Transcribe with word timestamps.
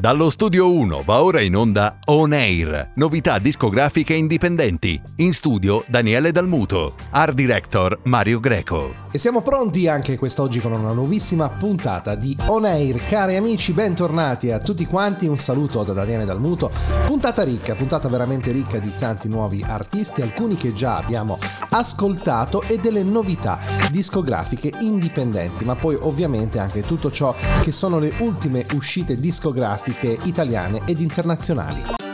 Dallo 0.00 0.30
studio 0.30 0.72
1 0.72 1.02
va 1.04 1.22
ora 1.22 1.40
in 1.40 1.56
onda 1.56 1.98
On 2.06 2.32
Air, 2.32 2.92
novità 2.94 3.38
discografiche 3.38 4.14
indipendenti. 4.14 5.00
In 5.16 5.34
studio 5.34 5.84
Daniele 5.88 6.30
Dalmuto, 6.30 6.94
art 7.10 7.34
director 7.34 7.98
Mario 8.04 8.38
Greco. 8.38 9.07
E 9.10 9.16
siamo 9.16 9.40
pronti 9.40 9.88
anche 9.88 10.18
quest'oggi 10.18 10.60
con 10.60 10.72
una 10.72 10.92
nuovissima 10.92 11.48
puntata 11.48 12.14
di 12.14 12.36
On 12.48 12.66
Air. 12.66 13.02
Cari 13.06 13.36
amici, 13.36 13.72
bentornati 13.72 14.50
a 14.50 14.58
tutti 14.58 14.84
quanti. 14.84 15.26
Un 15.26 15.38
saluto 15.38 15.82
da 15.82 15.94
Daniele 15.94 16.26
Dalmuto. 16.26 16.70
Puntata 17.06 17.42
ricca, 17.42 17.74
puntata 17.74 18.06
veramente 18.10 18.52
ricca 18.52 18.78
di 18.78 18.92
tanti 18.98 19.28
nuovi 19.28 19.64
artisti, 19.66 20.20
alcuni 20.20 20.56
che 20.56 20.74
già 20.74 20.98
abbiamo 20.98 21.38
ascoltato 21.70 22.60
e 22.60 22.76
delle 22.76 23.02
novità 23.02 23.58
discografiche 23.90 24.74
indipendenti, 24.80 25.64
ma 25.64 25.74
poi 25.74 25.96
ovviamente 25.98 26.58
anche 26.58 26.82
tutto 26.82 27.10
ciò 27.10 27.34
che 27.62 27.72
sono 27.72 27.98
le 27.98 28.12
ultime 28.18 28.66
uscite 28.74 29.14
discografiche 29.14 30.18
italiane 30.24 30.82
ed 30.84 31.00
internazionali. 31.00 32.07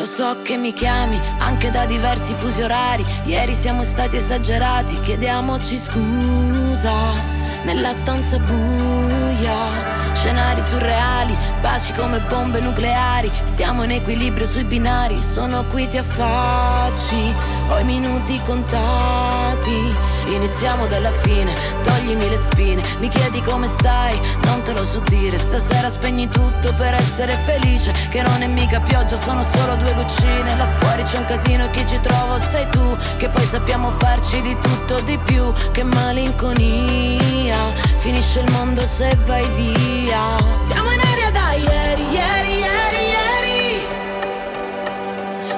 Lo 0.00 0.06
so 0.06 0.40
che 0.40 0.56
mi 0.56 0.72
chiami 0.72 1.20
anche 1.40 1.70
da 1.70 1.84
diversi 1.84 2.32
fusi 2.32 2.62
orari. 2.62 3.04
Ieri 3.24 3.52
siamo 3.52 3.84
stati 3.84 4.16
esagerati, 4.16 4.98
chiediamoci 5.00 5.76
scusa. 5.76 7.39
Nella 7.62 7.92
stanza 7.92 8.38
buia, 8.38 10.12
scenari 10.14 10.60
surreali, 10.60 11.36
baci 11.60 11.92
come 11.92 12.20
bombe 12.20 12.60
nucleari. 12.60 13.30
Stiamo 13.44 13.84
in 13.84 13.92
equilibrio 13.92 14.46
sui 14.46 14.64
binari, 14.64 15.22
sono 15.22 15.64
qui 15.66 15.86
ti 15.86 15.98
affacci, 15.98 17.34
ho 17.68 17.78
i 17.78 17.84
minuti 17.84 18.40
contati. 18.44 19.94
Iniziamo 20.26 20.86
dalla 20.86 21.10
fine, 21.10 21.52
toglimi 21.82 22.28
le 22.28 22.36
spine, 22.36 22.82
mi 22.98 23.08
chiedi 23.08 23.40
come 23.42 23.66
stai, 23.66 24.18
non 24.44 24.62
te 24.62 24.72
lo 24.72 24.84
so 24.84 25.00
dire, 25.00 25.36
stasera 25.36 25.88
spegni 25.88 26.28
tutto 26.28 26.72
per 26.74 26.94
essere 26.94 27.32
felice, 27.32 27.92
che 28.10 28.22
non 28.22 28.42
è 28.42 28.46
mica 28.46 28.80
pioggia, 28.80 29.16
sono 29.16 29.42
solo 29.42 29.74
due 29.76 29.92
goccine, 29.94 30.56
là 30.56 30.66
fuori 30.66 31.02
c'è 31.02 31.18
un 31.18 31.24
casino 31.24 31.64
e 31.64 31.70
chi 31.70 31.84
ci 31.84 31.98
trovo 32.00 32.38
sei 32.38 32.68
tu, 32.70 32.96
che 33.16 33.28
poi 33.28 33.44
sappiamo 33.44 33.90
farci 33.90 34.40
di 34.40 34.56
tutto 34.60 35.00
di 35.00 35.18
più, 35.18 35.52
che 35.72 35.82
malinconia, 35.82 37.49
finisce 37.98 38.40
il 38.40 38.50
mondo 38.52 38.80
se 38.82 39.16
vai 39.26 39.46
via. 39.56 40.36
Siamo 40.56 40.90
in 40.92 41.00
aria 41.00 41.30
da 41.30 41.52
ieri, 41.52 42.08
ieri, 42.10 42.58
ieri, 42.58 43.02
ieri. 43.16 43.86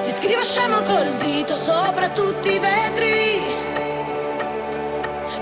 Ti 0.01 0.11
scrivo 0.11 0.43
scemo 0.43 0.81
col 0.83 1.09
dito 1.17 1.55
sopra 1.55 2.09
tutti 2.09 2.53
i 2.53 2.59
vetri 2.59 3.63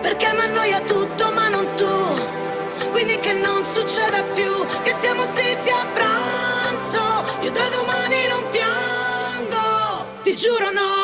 perché 0.01 0.33
mi 0.33 0.41
annoia 0.41 0.81
tutto 0.81 1.31
ma 1.31 1.47
non 1.47 1.67
tu 1.75 2.89
Quindi 2.89 3.17
che 3.19 3.33
non 3.33 3.63
succeda 3.63 4.23
più 4.33 4.51
Che 4.81 4.91
stiamo 4.91 5.23
zitti 5.29 5.69
a 5.69 5.85
pranzo 5.93 7.23
Io 7.41 7.51
da 7.51 7.69
domani 7.69 8.27
non 8.27 8.49
piango 8.49 10.19
Ti 10.23 10.35
giuro 10.35 10.71
no 10.71 11.00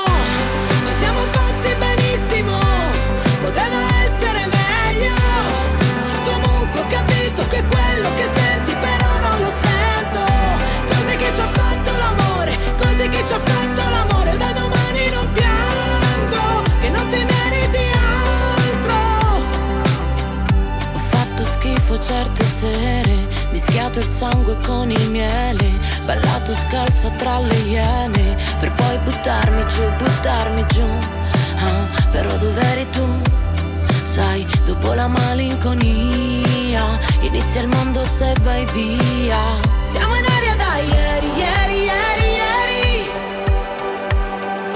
malinconia. 35.57 36.99
Inizia 37.21 37.61
il 37.61 37.67
mondo 37.67 38.05
se 38.05 38.33
vai 38.41 38.65
via. 38.73 39.37
Siamo 39.81 40.15
in 40.15 40.25
aria 40.25 40.55
da 40.55 40.77
ieri, 40.77 41.27
ieri, 41.35 41.83
ieri, 41.83 42.27
ieri. 42.41 43.11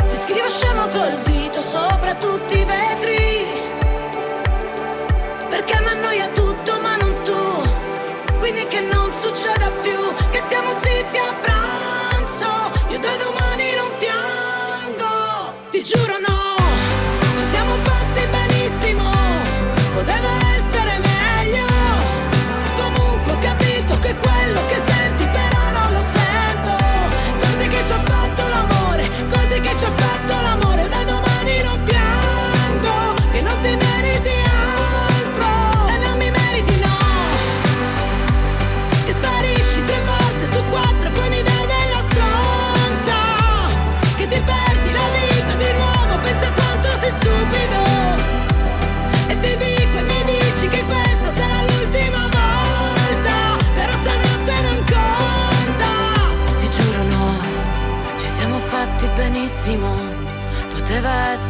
Ti 0.08 0.16
scrivo 0.16 0.50
scemo 0.50 0.88
col 0.88 1.20
dito 1.24 1.62
sopra 1.62 2.16
tutti 2.16 2.58
i 2.58 2.66
vetri. 2.66 3.46
Perché 5.50 5.80
mi 5.82 5.88
annoia 5.88 6.28
tutto 6.30 6.80
ma 6.82 6.96
non 6.98 7.12
quindi 8.40 8.66
che 8.66 8.82
non 8.82 9.01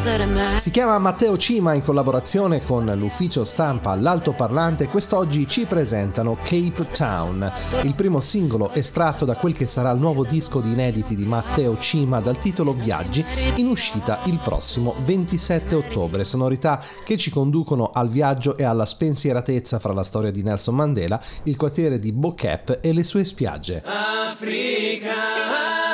essere 0.01 0.25
me. 0.25 0.59
Si 0.59 0.69
chiama 0.69 0.99
Matteo 0.99 1.37
Cima 1.37 1.73
in 1.73 1.81
collaborazione 1.81 2.61
con 2.61 2.85
l'ufficio 2.97 3.45
stampa 3.45 3.95
L'Altoparlante. 3.95 4.87
Quest'oggi 4.87 5.47
ci 5.47 5.65
presentano 5.65 6.35
Cape 6.35 6.85
Town, 6.91 7.49
il 7.83 7.95
primo 7.95 8.19
singolo 8.19 8.71
estratto 8.71 9.23
da 9.23 9.35
quel 9.35 9.55
che 9.55 9.65
sarà 9.65 9.91
il 9.91 9.99
nuovo 9.99 10.25
disco 10.25 10.59
di 10.59 10.73
inediti 10.73 11.15
di 11.15 11.25
Matteo 11.25 11.77
Cima 11.77 12.19
dal 12.19 12.37
titolo 12.37 12.73
Viaggi, 12.73 13.23
in 13.55 13.67
uscita 13.67 14.19
il 14.25 14.41
prossimo 14.43 14.95
27 15.05 15.75
ottobre. 15.75 16.25
Sonorità 16.25 16.83
che 17.05 17.15
ci 17.15 17.29
conducono 17.29 17.91
al 17.93 18.09
viaggio 18.09 18.57
e 18.57 18.65
alla 18.65 18.85
spensieratezza 18.85 19.79
fra 19.79 19.93
la 19.93 20.03
storia 20.03 20.31
di 20.31 20.43
Nelson 20.43 20.75
Mandela, 20.75 21.21
il 21.43 21.55
quartiere 21.55 21.97
di 21.97 22.11
Bokep 22.11 22.79
e 22.81 22.91
le 22.91 23.05
sue 23.05 23.23
spiagge. 23.23 23.81
Africa. 23.85 25.90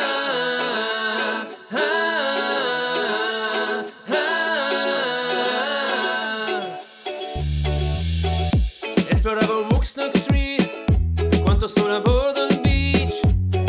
Sulla 11.87 12.01
Bowden 12.01 12.61
Beach. 12.61 13.21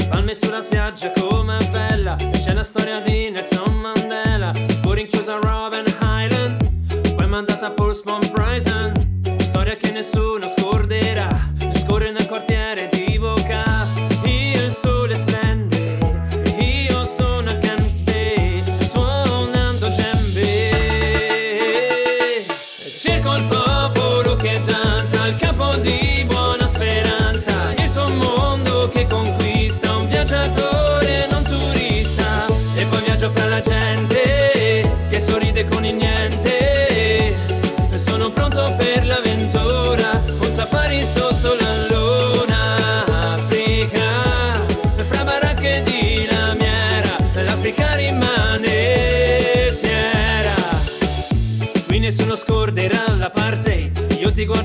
Palme 0.09 0.34
sulla 0.34 0.61
spiaggia 0.61 1.12
com'è 1.12 1.65
bella. 1.71 2.17
C'è 2.17 2.53
la 2.53 2.65
storia 2.65 2.99
di 3.01 3.31
Nelson 3.31 3.73
Mandela 3.75 4.53
Fuori 4.83 5.03
in 5.03 5.06
chiusa 5.06 5.39
Robben 5.39 5.84
Island. 6.01 7.15
Poi 7.15 7.28
mandata 7.28 7.67
a 7.67 7.71
Paul 7.71 7.95
Spawn 7.95 8.28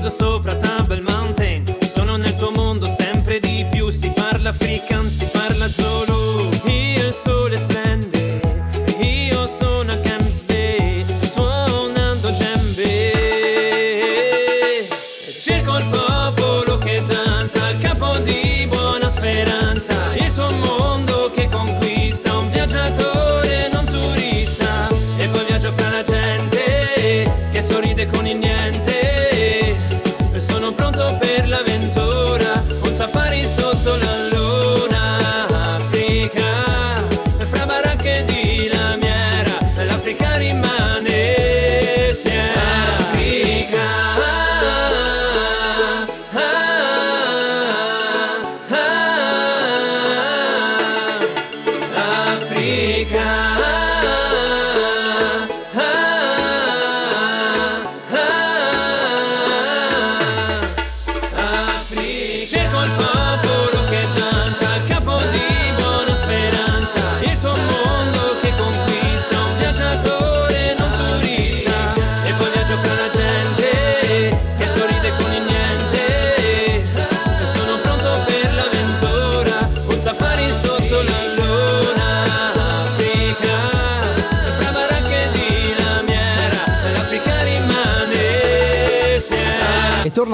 Guardo 0.04 0.22
sopra 0.22 0.54
Tumble 0.54 1.00
Mountain. 1.00 1.64
Sono 1.80 2.16
nel 2.16 2.34
tuo 2.34 2.50
mondo 2.50 2.86
sempre 2.86 3.38
di 3.38 3.64
più 3.70 3.88
Si 3.88 4.10
parla 4.10 4.50
african, 4.50 5.03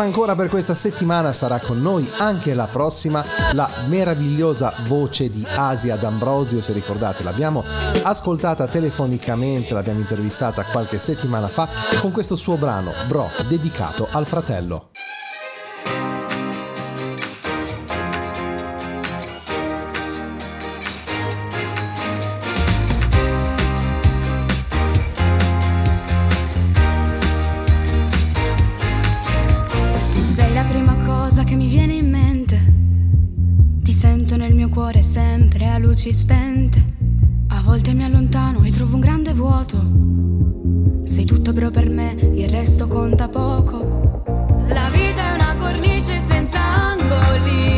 torna 0.01 0.05
ancora 0.05 0.35
per 0.35 0.49
questa 0.49 0.75
settimana, 0.75 1.33
sarà 1.33 1.59
con 1.59 1.79
noi 1.79 2.11
anche 2.19 2.55
la 2.55 2.67
prossima, 2.67 3.25
la 3.53 3.69
meravigliosa 3.87 4.73
voce 4.87 5.31
di 5.31 5.45
Asia 5.47 5.97
D'Ambrosio, 5.97 6.61
se 6.61 6.73
ricordate, 6.73 7.23
l'abbiamo 7.23 7.65
ascoltata 8.03 8.67
telefonicamente, 8.67 9.75
l'abbiamo 9.75 10.01
intervistata 10.01 10.65
qualche 10.65 10.99
settimana 10.99 11.49
fa 11.49 11.69
con 12.01 12.13
questo 12.13 12.37
suo 12.37 12.57
brano, 12.57 12.93
Bro, 13.07 13.31
dedicato 13.47 14.09
al 14.11 14.27
fratello. 14.27 14.90
Luci 36.01 36.15
spente. 36.15 36.83
A 37.49 37.61
volte 37.61 37.93
mi 37.93 38.03
allontano 38.03 38.65
e 38.65 38.71
trovo 38.71 38.95
un 38.95 39.01
grande 39.01 39.35
vuoto. 39.35 41.03
Sei 41.05 41.27
tutto 41.27 41.53
però 41.53 41.69
per 41.69 41.91
me, 41.91 42.13
il 42.37 42.49
resto 42.49 42.89
conta 42.89 43.29
poco. 43.29 44.23
La 44.69 44.89
vita 44.89 45.31
è 45.31 45.35
una 45.35 45.55
cornice 45.59 46.19
senza 46.19 46.59
angoli. 46.59 47.70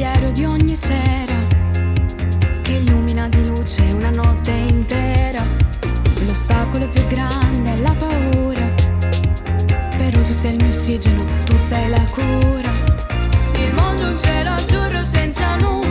Pensiero 0.00 0.30
di 0.30 0.44
ogni 0.46 0.76
sera, 0.76 1.34
che 2.62 2.72
illumina 2.72 3.28
di 3.28 3.46
luce 3.46 3.82
una 3.92 4.08
notte 4.08 4.50
intera. 4.50 5.44
L'ostacolo 6.24 6.88
più 6.88 7.06
grande 7.06 7.74
è 7.74 7.78
la 7.80 7.94
paura, 7.98 8.66
però 9.98 10.22
tu 10.22 10.32
sei 10.32 10.54
il 10.54 10.62
mio 10.64 10.70
ossigeno, 10.70 11.22
tu 11.44 11.54
sei 11.58 11.90
la 11.90 12.02
cura. 12.12 12.72
Il 13.56 13.74
mondo 13.74 14.06
è 14.06 14.08
un 14.08 14.16
cielo 14.16 14.50
azzurro 14.50 15.02
senza 15.02 15.56
nuvole. 15.56 15.89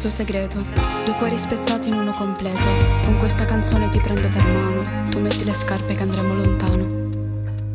Nostro 0.00 0.24
segreto. 0.24 0.60
Due 1.04 1.14
cuori 1.14 1.36
spezzati 1.36 1.88
in 1.88 1.94
uno 1.94 2.12
completo. 2.12 2.68
Con 3.02 3.16
questa 3.18 3.44
canzone 3.44 3.88
ti 3.88 3.98
prendo 3.98 4.30
per 4.30 4.44
mano. 4.44 5.08
Tu 5.10 5.18
metti 5.18 5.42
le 5.42 5.52
scarpe 5.52 5.96
che 5.96 6.02
andremo 6.02 6.34
lontano. 6.34 6.86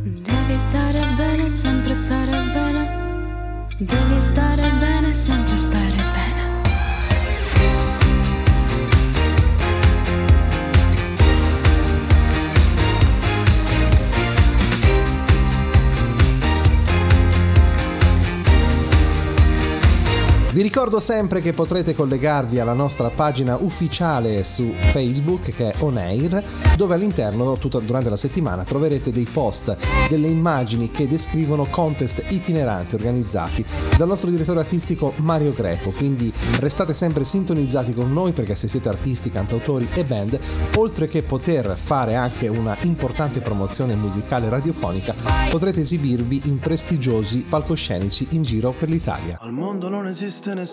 Devi 0.04 0.58
stare 0.58 1.04
bene, 1.18 1.50
sempre 1.50 1.94
stare 1.96 2.32
bene. 2.54 3.68
Devi 3.78 4.22
stare 4.22 4.70
bene, 4.80 5.14
sempre 5.14 5.58
stare 5.58 5.98
bene. 5.98 6.43
Ricordo 20.84 21.14
sempre 21.14 21.40
che 21.40 21.54
potrete 21.54 21.96
collegarvi 21.96 22.60
alla 22.60 22.74
nostra 22.74 23.10
pagina 23.10 23.56
ufficiale 23.58 24.44
su 24.44 24.70
Facebook 24.92 25.56
che 25.56 25.72
è 25.72 25.76
On 25.80 25.96
Air, 25.96 26.44
dove 26.76 26.94
all'interno 26.94 27.56
tutta, 27.58 27.80
durante 27.80 28.10
la 28.10 28.18
settimana 28.18 28.66
troverete 28.66 29.14
dei 29.14 29.24
post, 29.24 29.78
delle 30.10 30.28
immagini 30.28 30.92
che 30.92 31.08
descrivono 31.08 31.68
contest 31.70 32.26
itineranti 32.28 32.96
organizzati 32.96 33.64
dal 33.96 34.10
nostro 34.10 34.30
direttore 34.30 34.60
artistico 34.60 35.14
Mario 35.20 35.54
Greco. 35.54 35.92
Quindi 35.92 36.34
restate 36.60 36.94
sempre 36.94 37.24
sintonizzati 37.24 37.94
con 37.94 38.12
noi 38.12 38.34
perché 38.34 38.56
se 38.56 38.68
siete 38.68 38.90
artisti, 38.90 39.30
cantautori 39.30 39.88
e 39.94 40.04
band, 40.04 40.38
oltre 40.76 41.08
che 41.08 41.24
poter 41.24 41.78
fare 41.82 42.16
anche 42.16 42.50
una 42.50 42.76
importante 42.82 43.40
promozione 43.40 43.96
musicale 43.96 44.50
radiofonica, 44.50 45.16
potrete 45.50 45.80
esibirvi 45.80 46.42
in 46.44 46.60
prestigiosi 46.60 47.46
palcoscenici 47.48 48.28
in 48.32 48.44
giro 48.44 48.76
per 48.78 48.90
l'Italia. 48.90 49.38
Al 49.40 49.54
mondo 49.54 49.88
non 49.88 50.08
esiste 50.08 50.54
nessuno 50.54 50.72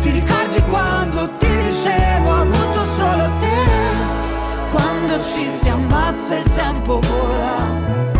Ti 0.00 0.10
ricordi 0.10 0.62
quando 0.62 1.28
ti 1.36 1.46
dicevo, 1.46 2.30
avuto 2.30 2.84
solo 2.86 3.30
te? 3.38 3.48
Quando 4.70 5.22
ci 5.22 5.48
si 5.50 5.68
ammazza 5.68 6.36
il 6.36 6.44
tempo 6.50 7.00
vola 7.00 8.19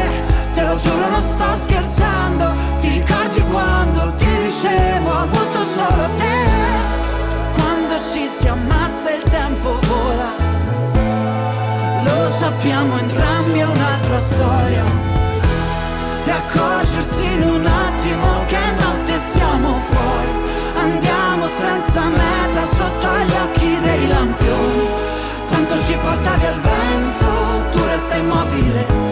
Te 0.53 0.63
lo 0.63 0.75
giuro 0.75 1.09
non 1.09 1.21
sto 1.21 1.55
scherzando. 1.55 2.51
Ti 2.79 2.89
ricordi 2.89 3.41
quando 3.49 4.13
ti 4.15 4.25
dicevo 4.25 5.09
ho 5.09 5.17
avuto 5.17 5.63
solo 5.63 6.09
te. 6.15 6.39
Quando 7.53 7.95
ci 8.11 8.27
si 8.27 8.47
ammazza 8.47 9.11
il 9.11 9.23
tempo 9.23 9.79
vola. 9.87 10.29
Lo 12.03 12.29
sappiamo 12.29 12.97
entrambi 12.97 13.59
è 13.59 13.65
un'altra 13.65 14.17
storia. 14.17 14.83
E 16.25 16.31
accorgersi 16.31 17.25
in 17.25 17.41
un 17.41 17.65
attimo 17.65 18.27
che 18.47 18.59
notte 18.79 19.19
siamo 19.19 19.77
fuori. 19.89 20.49
Andiamo 20.77 21.47
senza 21.47 22.07
meta 22.07 22.65
sotto 22.65 23.07
gli 23.25 23.35
occhi 23.43 23.79
dei 23.81 24.07
lampioni. 24.07 24.87
Tanto 25.47 25.81
ci 25.83 25.97
portavi 26.01 26.45
al 26.45 26.59
vento, 26.59 27.25
tu 27.71 27.83
resta 27.83 28.15
immobile 28.15 29.11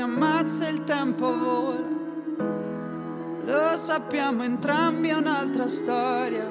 ammazza 0.00 0.68
il 0.68 0.82
tempo 0.82 1.38
vola. 1.38 1.88
Lo 3.44 3.76
sappiamo 3.76 4.42
entrambi 4.42 5.10
è 5.10 5.14
un'altra 5.14 5.68
storia. 5.68 6.50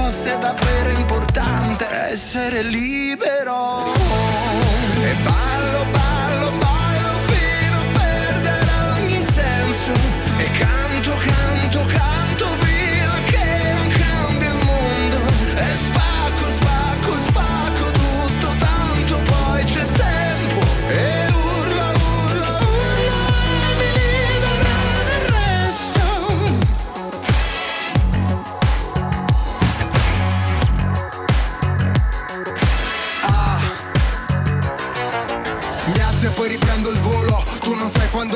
fosse 0.00 0.38
davvero 0.38 0.90
importante 0.90 1.86
essere 2.10 2.62
libero. 2.62 3.92
E 5.02 5.14
ballo, 5.22 5.59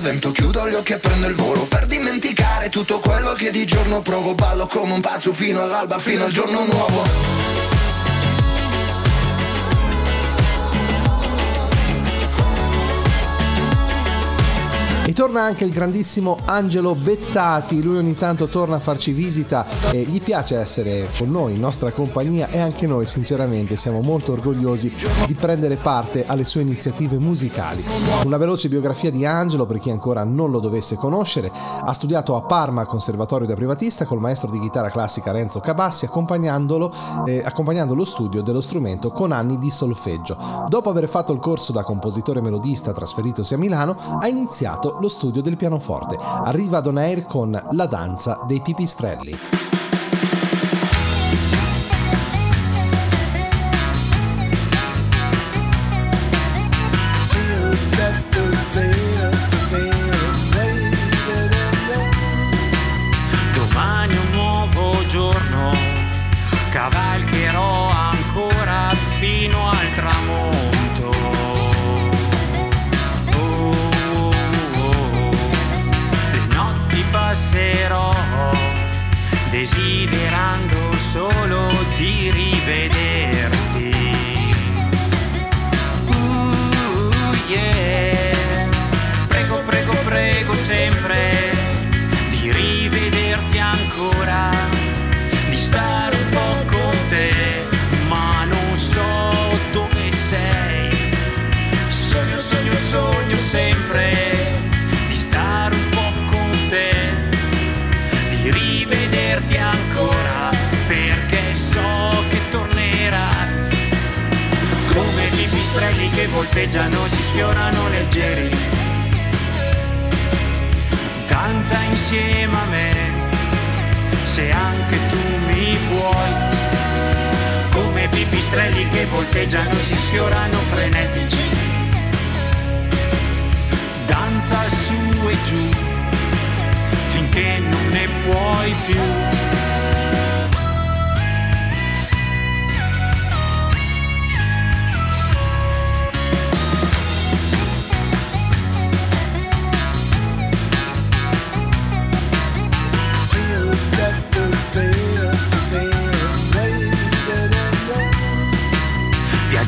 al 0.00 0.06
vento, 0.06 0.30
chiudo 0.32 0.68
gli 0.68 0.74
occhi 0.74 0.92
e 0.92 0.98
prendo 0.98 1.26
il 1.26 1.34
volo 1.34 1.66
Per 1.66 1.86
dimenticare 1.86 2.68
tutto 2.70 2.98
quello 2.98 3.34
che 3.34 3.50
di 3.50 3.66
giorno 3.66 4.00
provo. 4.00 4.34
Ballo 4.34 4.66
come 4.66 4.94
un 4.94 5.00
pazzo 5.00 5.32
fino 5.32 5.62
all'alba, 5.62 5.98
fino 5.98 6.24
al 6.24 6.30
giorno 6.30 6.64
nuovo 6.64 7.89
E 15.20 15.22
torna 15.22 15.42
anche 15.42 15.66
il 15.66 15.70
grandissimo 15.70 16.38
Angelo 16.46 16.94
Bettati, 16.94 17.82
lui 17.82 17.98
ogni 17.98 18.14
tanto 18.14 18.46
torna 18.46 18.76
a 18.76 18.80
farci 18.80 19.12
visita 19.12 19.66
e 19.90 20.00
gli 20.04 20.18
piace 20.18 20.56
essere 20.56 21.10
con 21.18 21.30
noi, 21.30 21.52
in 21.52 21.60
nostra 21.60 21.90
compagnia 21.90 22.48
e 22.48 22.58
anche 22.58 22.86
noi 22.86 23.06
sinceramente 23.06 23.76
siamo 23.76 24.00
molto 24.00 24.32
orgogliosi 24.32 24.90
di 25.26 25.34
prendere 25.34 25.76
parte 25.76 26.24
alle 26.24 26.46
sue 26.46 26.62
iniziative 26.62 27.18
musicali. 27.18 27.84
Una 28.24 28.38
veloce 28.38 28.70
biografia 28.70 29.10
di 29.10 29.26
Angelo 29.26 29.66
per 29.66 29.78
chi 29.78 29.90
ancora 29.90 30.24
non 30.24 30.50
lo 30.50 30.58
dovesse 30.58 30.96
conoscere, 30.96 31.52
ha 31.52 31.92
studiato 31.92 32.34
a 32.34 32.40
Parma 32.40 32.86
Conservatorio 32.86 33.46
da 33.46 33.52
privatista 33.52 34.06
col 34.06 34.20
maestro 34.20 34.50
di 34.50 34.58
chitarra 34.58 34.88
classica 34.88 35.32
Renzo 35.32 35.60
Cabassi 35.60 36.06
accompagnandolo, 36.06 36.94
eh, 37.26 37.42
accompagnando 37.44 37.94
lo 37.94 38.06
studio 38.06 38.40
dello 38.40 38.62
strumento 38.62 39.10
con 39.10 39.32
anni 39.32 39.58
di 39.58 39.70
solfeggio. 39.70 40.64
Dopo 40.66 40.88
aver 40.88 41.10
fatto 41.10 41.34
il 41.34 41.40
corso 41.40 41.72
da 41.72 41.82
compositore 41.82 42.40
melodista 42.40 42.94
trasferitosi 42.94 43.52
a 43.52 43.58
Milano, 43.58 43.94
ha 44.18 44.26
iniziato 44.26 44.96
lo 44.98 45.08
studio 45.10 45.42
del 45.42 45.56
pianoforte. 45.56 46.16
Arriva 46.18 46.78
ad 46.78 46.86
On 46.86 46.96
Air 46.96 47.24
con 47.24 47.60
La 47.72 47.86
danza 47.86 48.42
dei 48.46 48.62
pipistrelli. 48.62 49.69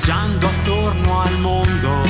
Viaggiando 0.05 0.49
attorno 0.49 1.21
al 1.21 1.39
mondo 1.39 2.03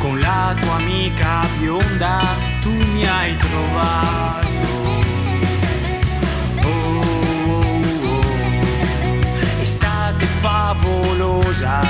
con 0.00 0.20
la 0.20 0.54
tua 0.60 0.74
amica 0.74 1.48
bionda, 1.56 2.20
tu 2.60 2.74
mi 2.74 3.08
hai 3.08 3.34
trovato. 3.36 4.68
Oh, 6.62 6.68
oh, 6.68 7.64
oh. 8.04 8.40
Estate 9.62 10.26
favolosa, 10.42 11.80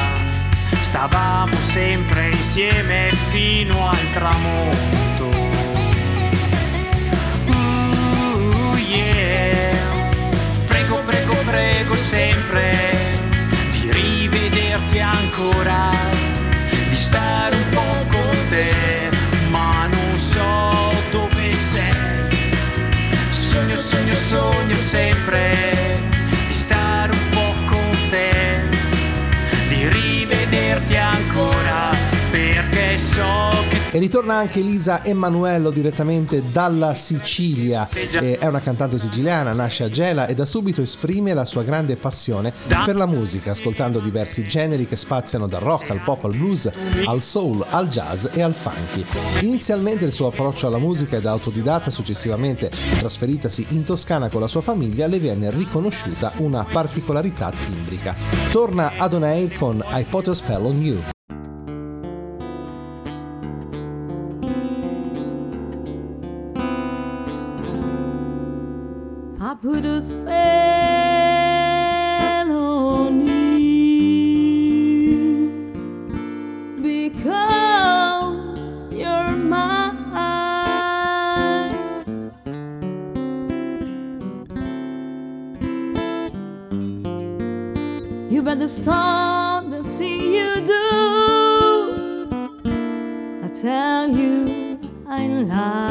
stavamo 0.80 1.56
sempre 1.58 2.30
insieme 2.30 3.12
fino 3.30 3.90
al 3.90 4.10
tramonto. 4.12 5.28
Uh, 7.46 8.76
yeah. 8.76 9.76
Prego, 10.68 11.02
prego, 11.04 11.34
prego 11.44 11.96
sempre 11.96 13.19
di 13.90 14.28
rivederti 14.28 15.00
ancora, 15.00 15.90
di 16.88 16.94
stare 16.94 17.56
un 17.56 17.68
po' 17.70 18.06
con 18.06 18.46
te, 18.48 19.10
ma 19.48 19.86
non 19.86 20.12
so 20.12 20.92
dove 21.10 21.54
sei. 21.54 22.52
Sogno, 23.30 23.76
sogno, 23.76 24.14
sogno 24.14 24.76
sempre 24.76 25.98
di 26.46 26.52
stare 26.52 27.12
un 27.12 27.28
po' 27.30 27.54
con 27.66 28.08
te, 28.08 28.68
di 29.68 29.88
rivederti 29.88 30.96
ancora, 30.96 31.94
perché 32.30 32.98
so 32.98 33.49
E 33.92 33.98
ritorna 33.98 34.36
anche 34.36 34.60
Elisa 34.60 35.04
Emanuello 35.04 35.70
direttamente 35.70 36.44
dalla 36.52 36.94
Sicilia. 36.94 37.88
È 37.88 38.46
una 38.46 38.60
cantante 38.60 38.98
siciliana, 38.98 39.52
nasce 39.52 39.82
a 39.82 39.88
Gela 39.88 40.28
e 40.28 40.34
da 40.34 40.44
subito 40.44 40.80
esprime 40.80 41.34
la 41.34 41.44
sua 41.44 41.64
grande 41.64 41.96
passione 41.96 42.52
per 42.84 42.94
la 42.94 43.06
musica, 43.06 43.50
ascoltando 43.50 43.98
diversi 43.98 44.46
generi 44.46 44.86
che 44.86 44.94
spaziano 44.94 45.48
dal 45.48 45.62
rock 45.62 45.90
al 45.90 46.02
pop 46.04 46.24
al 46.24 46.36
blues, 46.36 46.70
al 47.04 47.20
soul, 47.20 47.66
al 47.68 47.88
jazz 47.88 48.28
e 48.32 48.42
al 48.42 48.54
funky. 48.54 49.04
Inizialmente 49.40 50.04
il 50.04 50.12
suo 50.12 50.28
approccio 50.28 50.68
alla 50.68 50.78
musica 50.78 51.16
è 51.16 51.20
da 51.20 51.32
autodidatta, 51.32 51.90
successivamente 51.90 52.70
trasferitasi 52.96 53.66
in 53.70 53.82
Toscana 53.82 54.28
con 54.28 54.40
la 54.40 54.46
sua 54.46 54.62
famiglia 54.62 55.08
le 55.08 55.18
viene 55.18 55.50
riconosciuta 55.50 56.32
una 56.36 56.64
particolarità 56.64 57.52
timbrica. 57.64 58.14
Torna 58.52 58.92
ad 58.98 59.14
On 59.14 59.50
con 59.58 59.84
I 59.88 60.04
Put 60.08 60.28
a 60.28 60.34
Spell 60.34 60.64
on 60.64 60.80
You. 60.80 61.02
Put 69.62 69.84
a 69.84 70.02
spell 70.02 70.20
on 72.50 73.26
you 73.26 73.30
because 76.80 78.86
you're 78.90 79.36
mine. 79.36 79.98
You 88.30 88.42
better 88.42 88.68
stop 88.68 89.68
the 89.68 89.82
thing 89.98 90.22
you 90.22 90.54
do. 90.66 92.30
I 93.44 93.48
tell 93.48 94.08
you 94.08 94.78
I'm 95.06 95.48
lying. 95.48 95.89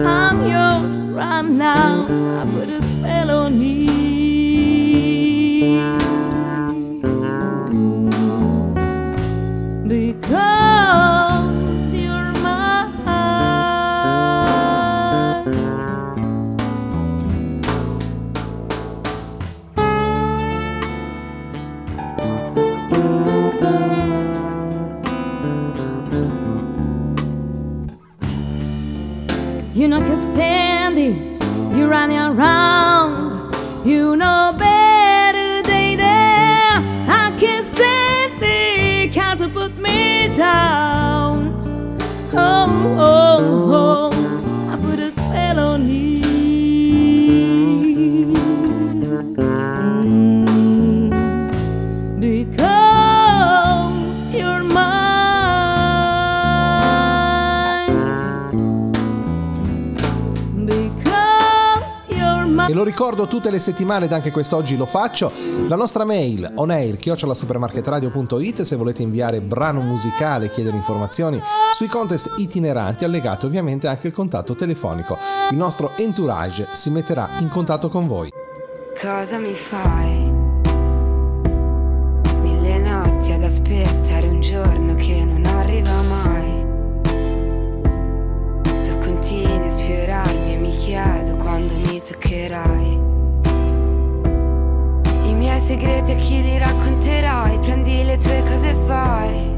I'm 0.00 0.46
yours 0.46 1.10
right 1.10 1.44
now. 1.44 2.04
I 2.40 2.44
put 2.52 2.68
a 2.68 2.80
spell 2.82 3.30
on 3.30 3.60
you. 3.60 3.97
Standing, 30.18 31.36
it. 31.36 31.76
You're 31.76 31.88
running 31.88 32.18
around. 32.18 32.77
Lo 62.78 62.84
ricordo 62.84 63.26
tutte 63.26 63.50
le 63.50 63.58
settimane 63.58 64.04
ed 64.04 64.12
anche 64.12 64.30
quest'oggi 64.30 64.76
lo 64.76 64.86
faccio. 64.86 65.32
La 65.66 65.74
nostra 65.74 66.04
mail 66.04 66.52
onair-supermarketradio.it 66.54 68.62
se 68.62 68.76
volete 68.76 69.02
inviare 69.02 69.40
brano 69.40 69.80
musicale 69.80 70.48
chiedere 70.48 70.76
informazioni 70.76 71.42
sui 71.74 71.88
contest 71.88 72.34
itineranti, 72.36 73.04
allegate 73.04 73.46
ovviamente 73.46 73.88
anche 73.88 74.06
il 74.06 74.12
contatto 74.12 74.54
telefonico. 74.54 75.18
Il 75.50 75.56
nostro 75.56 75.90
entourage 75.96 76.68
si 76.72 76.90
metterà 76.90 77.30
in 77.40 77.48
contatto 77.48 77.88
con 77.88 78.06
voi. 78.06 78.30
Cosa 79.00 79.38
mi 79.38 79.54
fai? 79.54 80.32
Mille 82.42 82.78
notti 82.78 83.32
ad 83.32 83.42
aspettare 83.42 84.28
un 84.28 84.40
giorno 84.40 84.94
che 84.94 85.24
non 85.24 85.44
arriva 85.46 86.00
mai. 86.02 86.66
Tu 88.84 88.96
continui 88.98 89.66
a 89.66 89.68
sfiorarmi 89.68 90.52
e 90.52 90.56
mi 90.58 90.70
chiedo 90.70 91.27
quando 91.58 91.74
mi 91.90 92.00
toccherai. 92.00 92.98
I 95.24 95.34
miei 95.34 95.60
segreti 95.60 96.12
a 96.12 96.14
chi 96.14 96.40
li 96.40 96.56
racconterai? 96.56 97.58
Prendi 97.58 98.04
le 98.04 98.16
tue 98.16 98.44
cose 98.46 98.68
e 98.68 98.74
vai. 98.74 99.56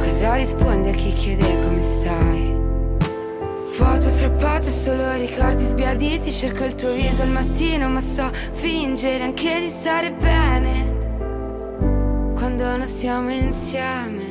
Cosa 0.00 0.34
rispondi 0.34 0.88
a 0.88 0.92
chi 0.94 1.12
chiede 1.12 1.62
come 1.62 1.80
stai? 1.80 2.52
Foto 3.70 4.08
strappate, 4.08 4.68
solo 4.70 5.14
ricordi 5.14 5.64
sbiaditi 5.64 6.30
Cerco 6.30 6.62
il 6.64 6.76
tuo 6.76 6.92
viso 6.92 7.22
al 7.22 7.30
mattino 7.30 7.88
Ma 7.88 8.00
so 8.00 8.30
fingere 8.52 9.24
anche 9.24 9.58
di 9.58 9.68
stare 9.68 10.12
bene 10.12 10.92
Quando 12.36 12.76
non 12.76 12.86
siamo 12.86 13.32
insieme 13.32 14.23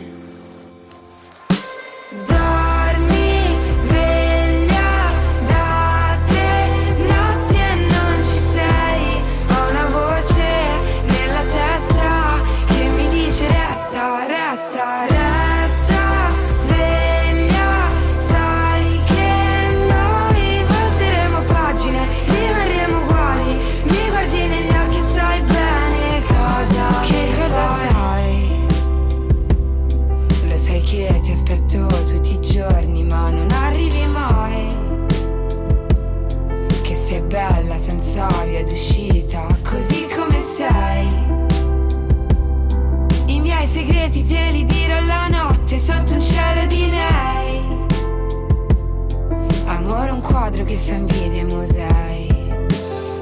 fa 50.83 50.95
invidia 50.95 51.41
ai 51.41 51.45
musei. 51.45 52.27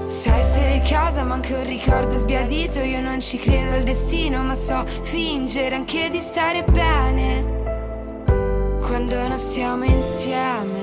Sa 0.07 0.35
essere 0.35 0.81
casa 0.81 1.23
ma 1.23 1.35
anche 1.35 1.53
un 1.53 1.65
ricordo 1.65 2.15
sbiadito, 2.15 2.79
io 2.79 3.01
non 3.01 3.21
ci 3.21 3.37
credo 3.37 3.75
al 3.75 3.83
destino, 3.83 4.43
ma 4.43 4.55
so 4.55 4.83
fingere 4.85 5.75
anche 5.75 6.09
di 6.09 6.19
stare 6.19 6.63
bene. 6.63 7.59
Quando 8.81 9.15
non 9.27 9.37
stiamo 9.37 9.83
insieme. 9.85 10.80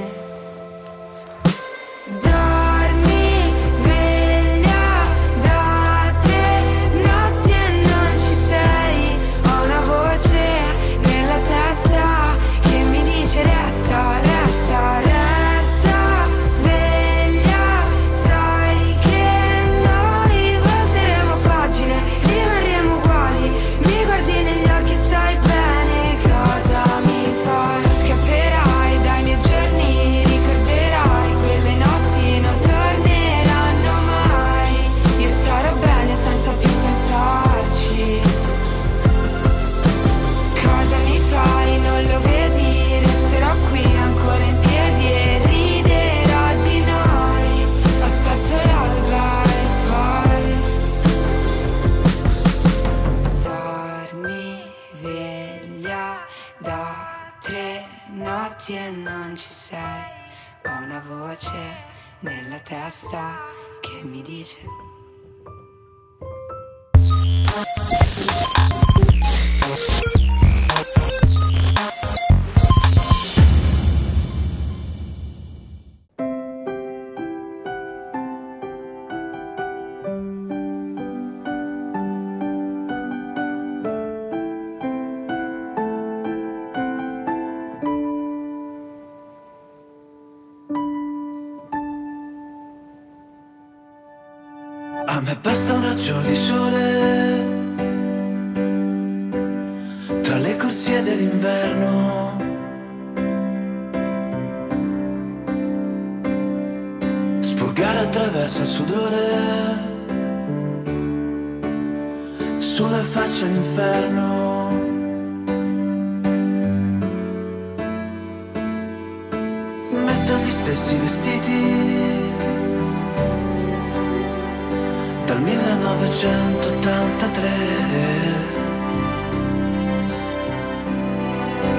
1983. 126.08 127.42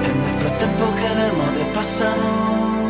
E 0.02 0.12
nel 0.12 0.32
frattempo 0.38 0.92
che 0.94 1.14
le 1.14 1.32
mode 1.32 1.64
passano 1.72 2.88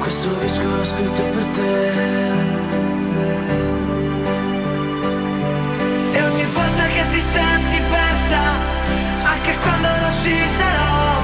Questo 0.00 0.28
disco 0.40 0.62
l'ho 0.76 0.84
scritto 0.84 1.22
per 1.22 1.44
te. 1.56 2.32
E 6.12 6.22
ogni 6.22 6.44
volta 6.52 6.86
che 6.94 7.04
ti 7.10 7.20
senti 7.20 7.80
persa 7.90 8.40
Anche 9.22 9.56
quando 9.62 9.88
non 9.88 10.12
ci 10.22 10.36
sarò 10.58 11.22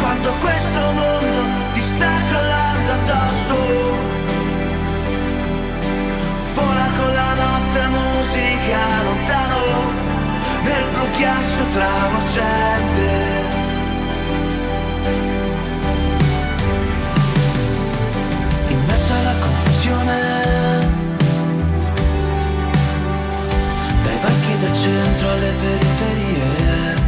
Quando 0.00 0.30
questo 0.40 0.80
mondo 0.92 1.38
ti 1.72 1.80
sta 1.80 2.10
crollando 2.28 2.92
addosso. 2.92 3.95
dimentica 8.66 9.02
lontano 9.04 9.92
nel 10.62 10.84
blu 10.92 11.10
ghiaccio 11.16 11.64
travolgente. 11.72 13.44
In 18.68 18.84
mezzo 18.86 19.14
alla 19.14 19.34
confusione, 19.40 20.88
dai 24.02 24.18
varchi 24.20 24.58
del 24.58 24.76
centro 24.76 25.30
alle 25.30 25.52
periferie. 25.60 27.04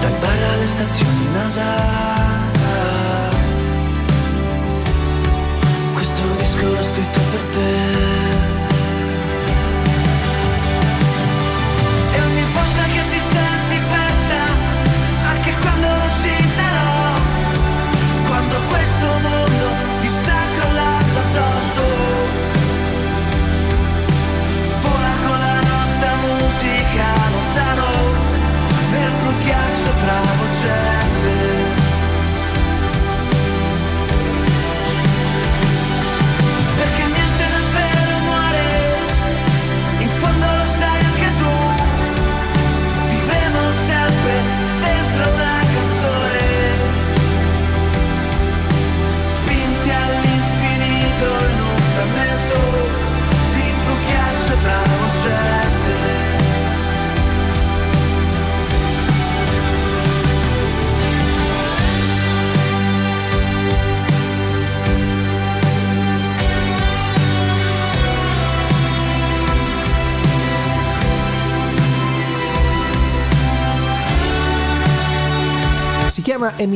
Dal 0.00 0.12
bar 0.18 0.42
alle 0.54 0.66
stazioni 0.66 1.26
NASA 1.32 2.10
questo 5.92 6.22
disco 6.38 6.74
l'ho 6.74 6.82
scritto 6.82 7.19
perderte. 7.30 8.19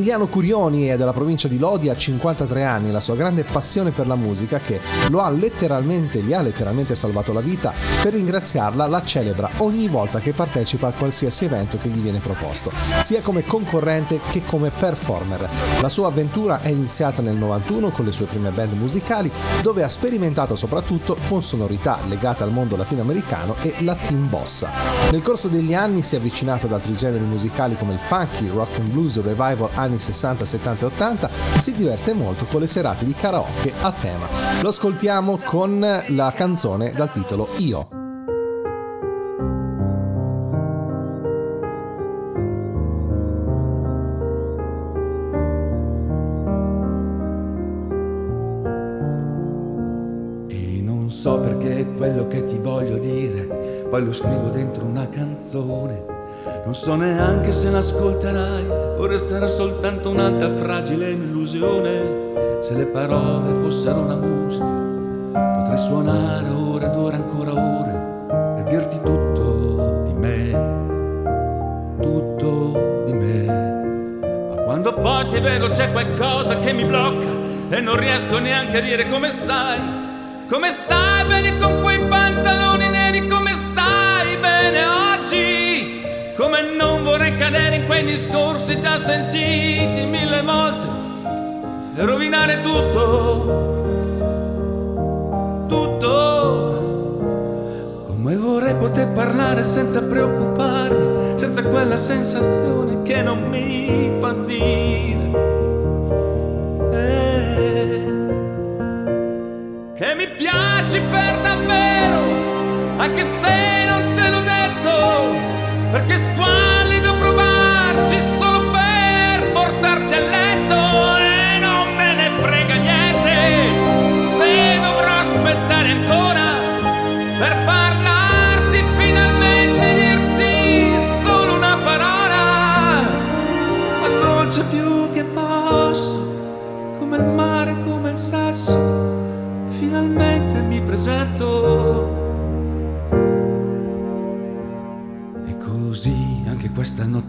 Emiliano 0.05 0.29
Curioni, 0.29 0.85
è 0.85 0.99
della 0.99 1.15
provincia 1.15 1.49
di 1.49 1.57
Lodi, 1.59 1.89
ha 1.89 1.97
53 1.97 2.63
anni, 2.63 2.91
la 2.91 3.01
sua 3.01 3.17
grande 3.17 3.43
passione 3.43 3.91
per 3.91 4.07
la 4.07 4.17
musica 4.17 4.59
che 4.59 4.79
lo 5.09 5.23
ha 5.23 5.31
letteralmente, 5.31 6.21
gli 6.21 6.35
ha 6.35 6.43
letteralmente 6.43 6.95
salvato 6.95 7.33
la 7.33 7.41
vita, 7.41 7.73
per 8.03 8.13
ringraziarla 8.13 8.87
la 8.87 9.03
celebra 9.03 9.49
ogni 9.59 9.89
volta 9.89 10.19
che 10.19 10.35
partecipa 10.35 10.89
a 10.89 10.93
qualsiasi 10.93 11.47
evento 11.47 11.79
che 11.79 11.89
gli 11.89 12.01
viene 12.01 12.19
proposto, 12.19 12.71
sia 13.03 13.23
come 13.23 13.47
concorrente 13.47 14.21
che 14.29 14.43
come 14.45 14.71
performer. 14.71 15.49
La 15.81 15.89
sua 15.89 16.09
avventura 16.09 16.61
è 16.61 16.69
iniziata 16.69 17.23
nel 17.23 17.37
91 17.37 17.89
con 17.89 18.05
le 18.05 18.13
sue 18.13 18.27
prime 18.27 18.51
band 18.51 18.75
musicali, 18.75 19.33
dove 19.63 19.85
ha 19.85 19.89
sperimentato 19.89 20.55
soprattutto 20.55 21.17
con 21.29 21.43
sonorità 21.43 22.01
legate 22.09 22.43
al 22.43 22.53
mondo 22.53 22.77
latinoamericano 22.77 23.57
e 23.63 23.77
latin 23.79 24.29
bossa. 24.29 24.71
Nel 25.11 25.23
corso 25.23 25.49
degli 25.49 25.73
anni 25.73 26.03
si 26.03 26.15
è 26.15 26.19
avvicinato 26.19 26.67
ad 26.67 26.73
altri 26.73 26.95
generi 26.95 27.25
musicali 27.25 27.75
come 27.79 27.95
il 27.95 28.01
funky, 28.01 28.51
rock 28.51 28.81
and 28.81 28.91
blues, 28.91 29.19
revival 29.23 29.71
anni 29.73 29.93
60, 30.01 30.45
70 30.45 30.85
e 30.85 30.89
80, 30.89 31.31
si 31.59 31.75
diverte 31.75 32.13
molto 32.13 32.45
con 32.47 32.61
le 32.61 32.67
serate 32.67 33.05
di 33.05 33.15
karaoke 33.15 33.73
a 33.81 33.93
tema. 33.93 34.27
Lo 34.63 34.69
ascoltiamo 34.69 35.39
con 35.45 36.03
la 36.09 36.33
canzone 36.35 36.93
dal 36.93 37.11
titolo 37.11 37.49
Io. 37.59 37.89
E 50.49 50.81
non 50.83 51.11
so 51.11 51.39
perché 51.41 51.87
quello 51.97 52.27
che 52.29 52.45
ti 52.45 52.59
voglio 52.59 52.99
dire, 52.99 53.87
poi 53.91 54.05
lo 54.05 54.13
scrivo 54.13 54.49
dentro 54.49 54.85
una 54.85 55.09
canzone. 55.09 56.13
Non 56.65 56.75
so 56.75 56.95
neanche 56.95 57.53
se 57.53 57.69
l'ascolterai 57.69 58.67
o 58.97 59.07
resterà 59.07 59.47
soltanto 59.49 60.09
un'altra 60.09 60.51
fragile 60.51 61.11
illusione. 61.11 62.63
Se 62.63 62.75
le 62.75 62.87
parole 62.87 63.53
fossero 63.61 64.01
una 64.01 64.15
musica, 64.15 64.65
potrei 65.57 65.77
suonare 65.77 66.49
ore 66.49 66.87
ed 66.87 66.97
ore 66.97 67.17
ancora 67.17 67.53
ore 67.53 68.61
e 68.61 68.65
dirti 68.65 68.97
tutto 68.97 70.05
di 70.07 70.15
me, 70.15 70.51
tutto 72.01 73.05
di 73.05 73.13
me. 73.13 73.43
Ma 74.49 74.63
quando 74.63 74.95
poi 74.95 75.29
ti 75.29 75.41
vedo 75.41 75.69
c'è 75.69 75.93
qualcosa 75.93 76.59
che 76.61 76.73
mi 76.73 76.87
blocca 76.87 77.29
e 77.69 77.81
non 77.83 77.97
riesco 77.99 78.39
neanche 78.39 78.79
a 78.79 78.81
dire 78.81 79.07
come 79.11 79.29
stai. 79.29 80.03
Come 80.51 80.71
stai 80.71 81.27
bene 81.27 81.59
con 81.59 81.83
quei 81.83 82.01
pantaloni 82.09 82.74
quei 87.95 88.07
discorsi 88.07 88.81
già 88.81 88.99
sentiti 88.99 90.05
mille 90.05 90.43
volte 90.43 90.87
e 91.95 92.05
rovinare 92.05 92.61
tutto, 92.61 93.45
tutto. 95.69 96.73
Come 98.05 98.37
vorrei 98.37 98.75
poter 98.75 99.13
parlare 99.13 99.63
senza 99.63 100.03
preoccuparmi, 100.03 101.39
senza 101.39 101.63
quella 101.63 101.97
sensazione 101.97 103.03
che 103.03 103.23
non 103.23 103.49
mi 103.49 104.17
fa 104.19 104.33
dire. 104.45 105.54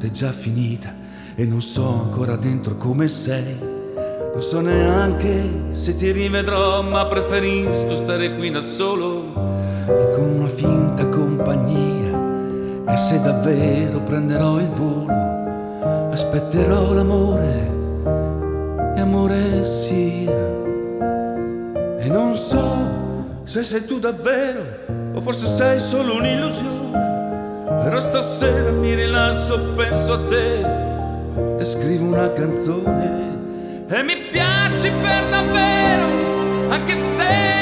Notte 0.05 0.07
è 0.07 0.11
già 0.11 0.31
finita 0.31 0.93
e 1.35 1.45
non 1.45 1.61
so 1.61 1.87
ancora 1.87 2.35
dentro 2.35 2.75
come 2.75 3.07
sei. 3.07 3.57
Non 3.59 4.41
so 4.41 4.59
neanche 4.61 5.71
se 5.71 5.95
ti 5.95 6.11
rivedrò, 6.11 6.81
ma 6.81 7.05
preferisco 7.05 7.95
stare 7.95 8.35
qui 8.35 8.51
da 8.51 8.61
solo 8.61 9.33
che 9.85 10.09
con 10.13 10.29
una 10.29 10.47
finta 10.47 11.07
compagnia. 11.07 12.83
E 12.87 12.97
se 12.97 13.19
davvero 13.21 13.99
prenderò 14.01 14.59
il 14.59 14.69
volo, 14.69 16.11
aspetterò 16.11 16.93
l'amore 16.93 17.73
e 18.95 18.99
amore 18.99 19.65
sia. 19.65 20.53
E 21.99 22.09
non 22.09 22.35
so 22.35 22.63
se 23.43 23.63
sei 23.63 23.85
tu 23.85 23.99
davvero 23.99 24.63
o 25.13 25.21
forse 25.21 25.45
sei 25.45 25.79
solo 25.79 26.15
un'illusione. 26.15 26.84
Però 27.85 27.99
stasera 27.99 28.71
mi 28.71 28.95
rilasso, 28.95 29.59
penso 29.75 30.13
a 30.13 30.19
te 30.27 31.59
e 31.59 31.65
scrivo 31.65 32.05
una 32.05 32.31
canzone. 32.31 33.85
E 33.87 34.01
mi 34.01 34.15
piaci 34.31 34.89
per 35.03 35.27
davvero, 35.29 36.71
anche 36.71 36.95
se 37.15 37.54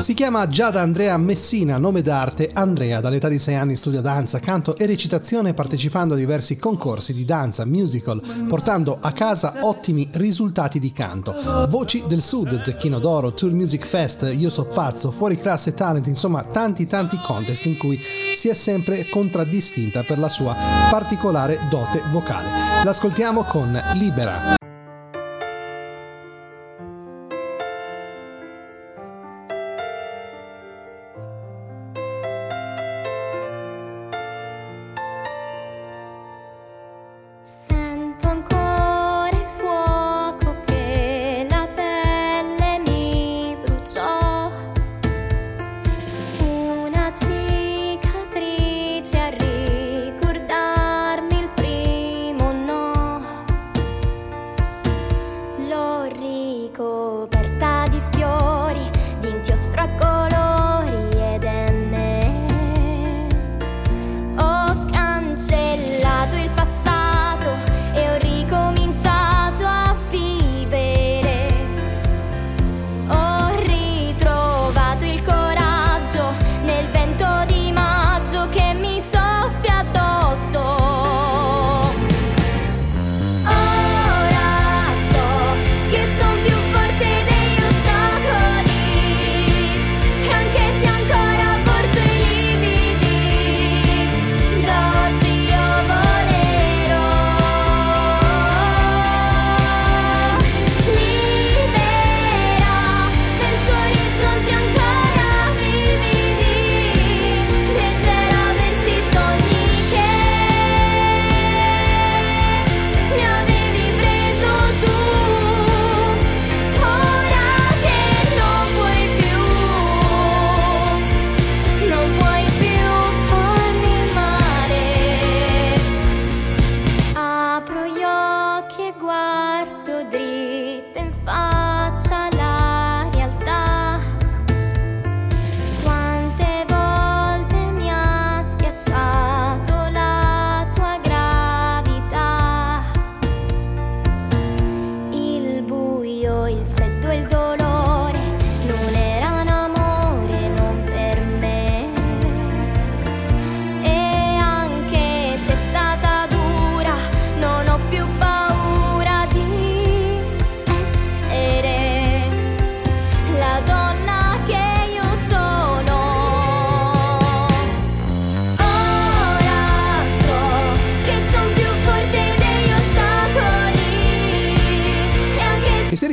Si 0.00 0.14
chiama 0.14 0.48
Giada 0.48 0.80
Andrea 0.80 1.16
Messina, 1.18 1.76
nome 1.76 2.00
d'arte 2.00 2.50
Andrea, 2.54 3.00
dall'età 3.00 3.28
di 3.28 3.38
6 3.38 3.54
anni 3.54 3.76
studia 3.76 4.00
danza, 4.00 4.40
canto 4.40 4.74
e 4.76 4.86
recitazione 4.86 5.52
partecipando 5.52 6.14
a 6.14 6.16
diversi 6.16 6.58
concorsi 6.58 7.12
di 7.12 7.26
danza, 7.26 7.66
musical, 7.66 8.20
portando 8.48 8.96
a 8.98 9.12
casa 9.12 9.58
ottimi 9.60 10.08
risultati 10.12 10.78
di 10.78 10.90
canto. 10.92 11.34
Voci 11.68 12.02
del 12.06 12.22
Sud, 12.22 12.62
Zecchino 12.62 12.98
d'Oro, 12.98 13.34
Tour 13.34 13.52
Music 13.52 13.84
Fest, 13.84 14.34
Io 14.36 14.48
so 14.48 14.64
pazzo, 14.64 15.10
Fuori 15.10 15.38
classe 15.38 15.74
talent, 15.74 16.06
insomma 16.06 16.44
tanti 16.44 16.86
tanti 16.86 17.18
contest 17.18 17.66
in 17.66 17.76
cui 17.76 18.00
si 18.34 18.48
è 18.48 18.54
sempre 18.54 19.06
contraddistinta 19.08 20.02
per 20.02 20.18
la 20.18 20.30
sua 20.30 20.56
particolare 20.90 21.58
dote 21.68 22.00
vocale. 22.10 22.48
L'ascoltiamo 22.84 23.44
con 23.44 23.80
Libera. 23.94 24.59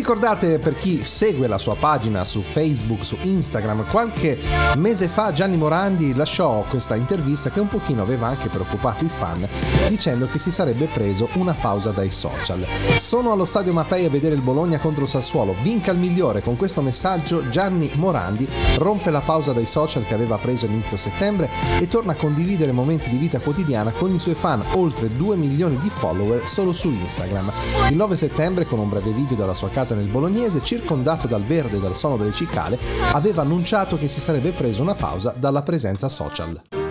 Ricordate 0.08 0.60
per 0.60 0.74
chi 0.74 1.04
segue 1.04 1.48
la 1.48 1.58
sua 1.58 1.76
pagina 1.76 2.24
su 2.24 2.42
Facebook, 2.42 3.04
su 3.04 3.18
Instagram, 3.24 3.86
qualche 3.88 4.40
mese 4.78 5.10
fa 5.10 5.34
Gianni 5.34 5.58
Morandi 5.58 6.16
lasciò 6.16 6.64
questa 6.70 6.96
intervista 6.96 7.50
che 7.50 7.60
un 7.60 7.68
pochino 7.68 8.04
aveva 8.04 8.28
anche 8.28 8.48
preoccupato 8.48 9.04
i 9.04 9.10
fan 9.10 9.46
dicendo 9.90 10.28
che 10.28 10.40
si 10.40 10.50
sarebbe 10.50 10.86
preso 10.86 11.28
una 11.34 11.52
pausa 11.52 11.92
dai 11.92 12.10
social. 12.10 12.66
Sono 13.00 13.34
allo 13.34 13.44
stadio 13.44 13.74
Mapei 13.74 14.06
a 14.06 14.10
vedere 14.10 14.34
il 14.34 14.42
Bologna 14.42 14.80
contro 14.80 15.04
il 15.04 15.10
Sassuolo, 15.10 15.54
vinca 15.62 15.92
il 15.92 15.98
migliore. 15.98 16.42
Con 16.42 16.56
questo 16.56 16.82
messaggio 16.82 17.50
Gianni 17.50 17.92
Morandi 17.96 18.48
rompe 18.78 19.12
la 19.12 19.20
pausa 19.20 19.52
dai 19.52 19.66
social 19.66 20.06
che 20.06 20.14
aveva 20.14 20.38
preso 20.38 20.68
inizio 20.68 20.96
settembre 20.96 21.50
e 21.82 21.88
torna 21.90 22.14
a 22.14 22.16
condividere 22.16 22.72
momenti 22.72 23.10
di 23.10 23.18
vita 23.18 23.40
quotidiana 23.40 23.92
con 23.92 24.14
i 24.14 24.20
suoi 24.20 24.36
fan, 24.36 24.64
oltre 24.72 25.14
2 25.14 25.36
milioni 25.36 25.78
di 25.80 25.90
follower 25.90 26.48
solo 26.48 26.72
su 26.72 26.88
Instagram. 26.88 27.52
Il 27.90 27.98
9 27.98 28.16
settembre, 28.16 28.66
con 28.66 28.80
un 28.80 28.88
breve 28.88 29.12
video 29.12 29.36
dalla 29.36 29.54
sua 29.54 29.68
casa 29.68 29.96
nel 29.98 30.08
Bolognese, 30.08 30.62
circondato 30.64 31.28
dal 31.28 31.44
verde 31.44 31.78
e 31.78 31.80
dal 31.80 31.96
suono 31.96 32.18
delle 32.18 32.34
cicale, 32.34 32.80
aveva 33.12 33.42
annunciato 33.42 33.98
che 33.98 34.08
si 34.08 34.20
sarebbe 34.20 34.52
preso 34.52 34.82
una 34.82 34.96
pausa 34.96 35.34
dalla 35.38 35.64
presenza 35.64 36.08
social. 36.08 36.87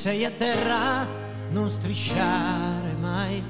Sei 0.00 0.24
a 0.24 0.30
terra 0.30 1.06
non 1.50 1.68
strisciare 1.68 2.94
mai. 2.98 3.44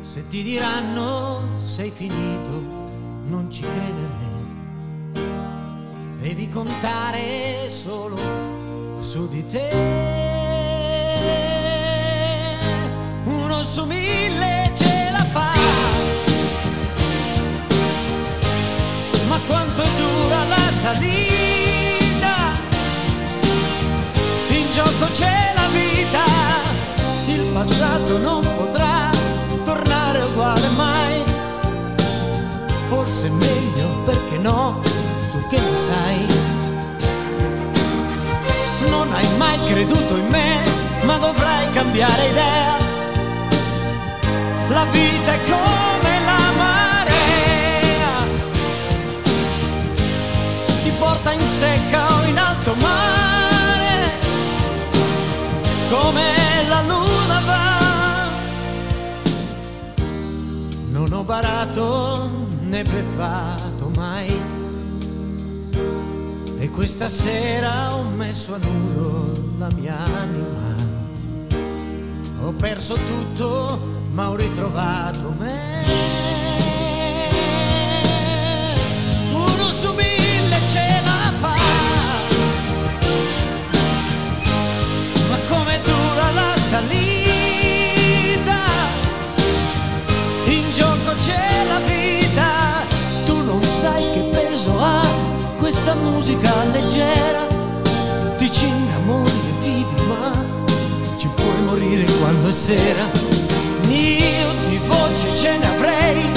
Se 0.00 0.28
ti 0.28 0.44
diranno 0.44 1.58
sei 1.58 1.90
finito, 1.90 2.52
non 3.24 3.50
ci 3.50 3.62
credere. 3.62 5.24
Devi 6.18 6.48
contare 6.50 7.68
solo 7.68 8.16
su 9.00 9.28
di 9.28 9.44
te. 9.44 9.70
Uno 13.24 13.64
su 13.64 13.86
mille 13.86 14.65
che 35.48 35.60
ne 35.60 35.76
sai. 35.76 36.26
Non 38.88 39.12
hai 39.12 39.28
mai 39.36 39.58
creduto 39.66 40.16
in 40.16 40.26
me, 40.28 40.64
ma 41.04 41.16
dovrai 41.18 41.70
cambiare 41.72 42.26
idea. 42.28 42.76
La 44.68 44.84
vita 44.90 45.32
è 45.32 45.38
come 45.44 46.20
la 46.24 46.52
marea, 46.56 48.14
ti 50.82 50.90
porta 50.98 51.32
in 51.32 51.40
secca 51.40 52.06
o 52.14 52.24
in 52.24 52.38
alto 52.38 52.74
mare 52.74 54.12
come 55.88 56.34
la 56.68 56.80
luna 56.82 57.40
va. 57.46 57.78
Non 60.90 61.12
ho 61.12 61.22
barato 61.22 62.30
né 62.62 62.82
bleffato 62.82 63.65
questa 66.76 67.08
sera 67.08 67.96
ho 67.96 68.02
messo 68.02 68.54
a 68.54 68.58
nudo 68.58 69.32
la 69.58 69.68
mia 69.74 69.96
anima. 69.96 70.74
Ho 72.42 72.52
perso 72.52 72.94
tutto, 72.94 73.80
ma 74.10 74.28
ho 74.28 74.36
ritrovato 74.36 75.34
me. 75.38 76.25
Questa 95.66 95.94
musica 95.94 96.52
leggera. 96.70 97.44
Ti 98.38 98.52
ci 98.52 98.68
innamori 98.68 99.30
e 99.30 99.52
vivi, 99.62 100.00
ma 100.06 100.30
ci 101.18 101.28
puoi 101.34 101.60
morire 101.64 102.04
quando 102.20 102.50
è 102.50 102.52
sera. 102.52 103.04
Io 103.88 104.48
di 104.68 104.78
voce 104.86 105.34
ce 105.34 105.58
ne 105.58 105.66
avrei, 105.66 106.30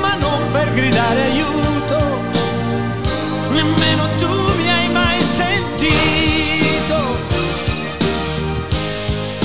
ma 0.00 0.16
non 0.16 0.50
per 0.50 0.74
gridare 0.74 1.22
aiuto. 1.22 1.98
Nemmeno 3.52 4.08
tu 4.18 4.34
mi 4.56 4.68
hai 4.68 4.88
mai 4.90 5.20
sentito 5.20 6.98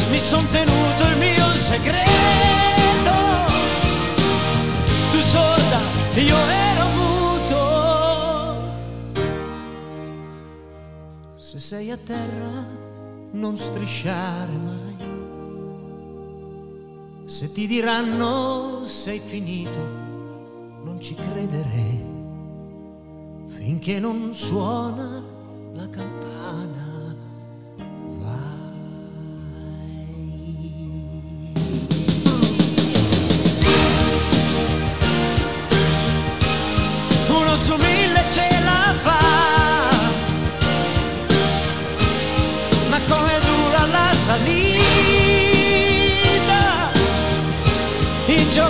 mi 0.10 0.20
son 0.20 0.50
tenuto 0.50 1.04
il 1.12 1.18
mio 1.18 1.46
segreto. 1.58 3.16
Tu 5.12 5.20
sorda, 5.22 5.80
io 6.16 6.36
ero 6.36 6.57
Se 11.58 11.64
sei 11.64 11.90
a 11.90 11.98
terra, 11.98 12.68
non 13.32 13.58
strisciare 13.58 14.58
mai. 14.58 14.96
Se 17.26 17.52
ti 17.52 17.66
diranno 17.66 18.86
sei 18.86 19.18
finito, 19.18 19.80
non 20.84 21.02
ci 21.02 21.16
credere. 21.16 22.00
Finché 23.48 23.98
non 23.98 24.36
suona 24.36 25.24
la 25.74 25.90
campana. 25.90 26.77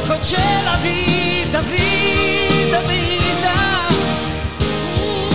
Gioco 0.07 0.19
c'è 0.21 0.63
la 0.63 0.77
vita, 0.77 1.61
vita, 1.61 2.79
vita. 2.79 3.87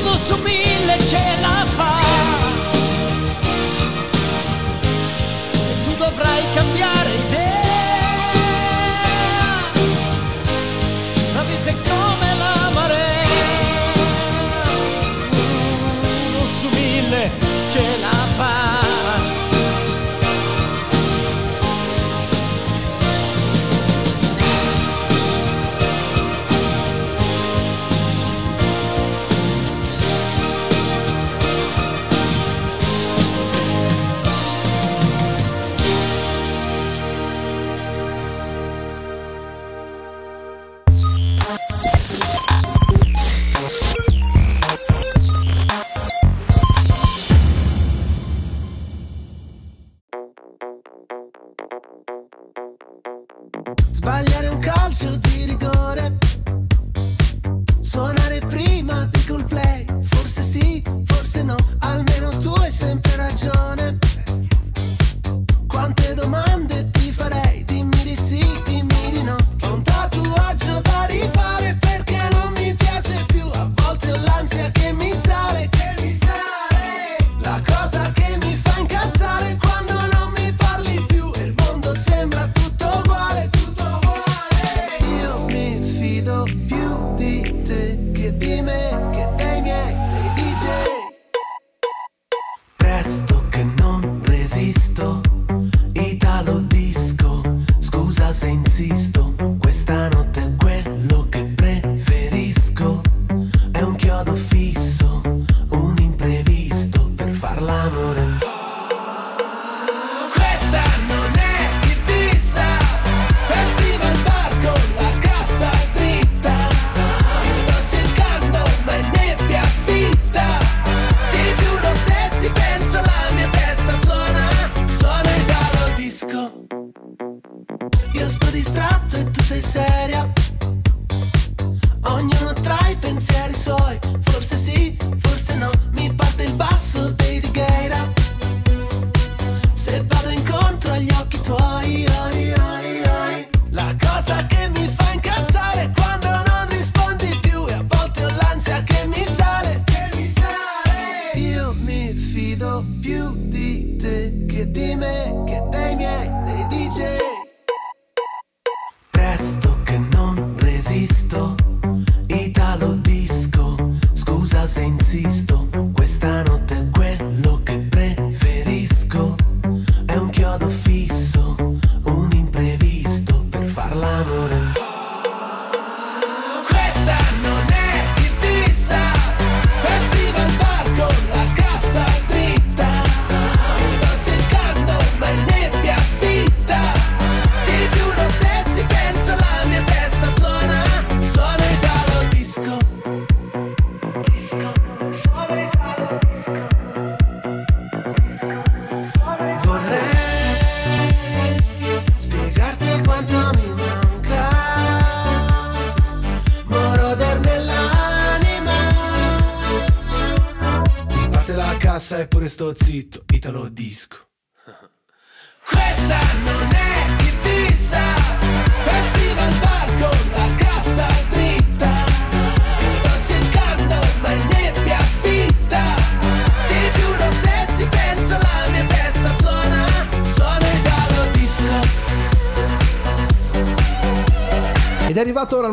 Uno 0.01 0.16
su 0.16 0.37
mille 0.37 0.99
ce 0.99 1.41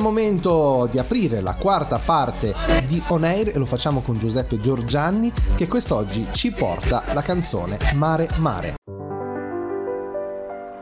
momento 0.09 0.87
di 0.91 0.97
aprire 0.97 1.39
la 1.39 1.53
quarta 1.53 1.99
parte 1.99 2.55
di 2.87 2.99
On 3.09 3.23
Air 3.23 3.49
e 3.49 3.59
lo 3.59 3.65
facciamo 3.67 4.01
con 4.01 4.17
Giuseppe 4.17 4.59
Giorgianni 4.59 5.31
che 5.55 5.67
quest'oggi 5.67 6.25
ci 6.31 6.51
porta 6.51 7.03
la 7.13 7.21
canzone 7.21 7.77
Mare 7.93 8.27
Mare. 8.37 8.73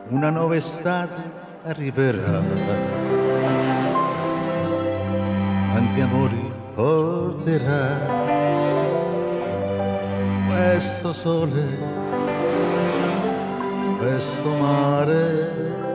Una 0.10 0.30
nuova 0.30 0.56
estate 0.56 1.22
arriverà, 1.66 2.42
tanti 5.74 6.00
amori 6.00 6.54
porterà 6.74 8.00
questo 10.48 11.12
sole, 11.12 11.66
questo 14.00 14.54
mare 14.54 15.87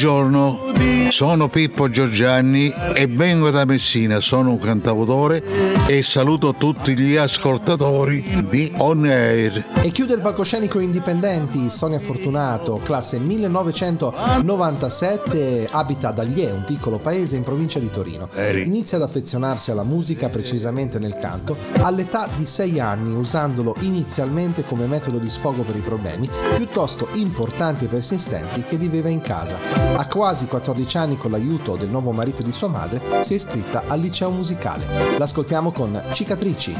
Buongiorno, 0.00 0.60
sono 1.08 1.48
Pippo 1.48 1.90
Giorgianni 1.90 2.72
e 2.94 3.08
vengo 3.08 3.50
da 3.50 3.64
Messina, 3.64 4.20
sono 4.20 4.50
un 4.50 4.60
cantautore 4.60 5.42
e 5.90 6.02
saluto 6.02 6.52
tutti 6.52 6.94
gli 6.94 7.16
ascoltatori 7.16 8.44
di 8.50 8.70
On 8.76 9.06
Air. 9.06 9.64
E 9.80 9.90
chiude 9.90 10.12
il 10.12 10.20
palcoscenico 10.20 10.80
indipendenti 10.80 11.70
Sonia 11.70 11.98
Fortunato, 11.98 12.78
classe 12.84 13.18
1997, 13.18 15.66
abita 15.70 16.08
ad 16.08 16.18
Aglie, 16.18 16.50
un 16.50 16.64
piccolo 16.66 16.98
paese 16.98 17.36
in 17.36 17.42
provincia 17.42 17.78
di 17.78 17.90
Torino. 17.90 18.28
Inizia 18.62 18.98
ad 18.98 19.04
affezionarsi 19.04 19.70
alla 19.70 19.82
musica, 19.82 20.28
precisamente 20.28 20.98
nel 20.98 21.16
canto, 21.16 21.56
all'età 21.80 22.28
di 22.36 22.44
6 22.44 22.80
anni, 22.80 23.14
usandolo 23.14 23.74
inizialmente 23.80 24.64
come 24.64 24.84
metodo 24.84 25.16
di 25.16 25.30
sfogo 25.30 25.62
per 25.62 25.76
i 25.76 25.80
problemi 25.80 26.28
piuttosto 26.54 27.08
importanti 27.12 27.86
e 27.86 27.88
persistenti 27.88 28.62
che 28.62 28.76
viveva 28.76 29.08
in 29.08 29.22
casa. 29.22 29.56
A 29.96 30.06
quasi 30.06 30.48
14 30.48 30.98
anni, 30.98 31.16
con 31.16 31.30
l'aiuto 31.30 31.76
del 31.76 31.88
nuovo 31.88 32.12
marito 32.12 32.42
di 32.42 32.52
sua 32.52 32.68
madre, 32.68 33.00
si 33.22 33.32
è 33.32 33.36
iscritta 33.36 33.84
al 33.86 34.00
liceo 34.00 34.28
musicale. 34.28 35.16
L'ascoltiamo 35.16 35.76
con 35.78 36.02
Cicatrici. 36.10 36.74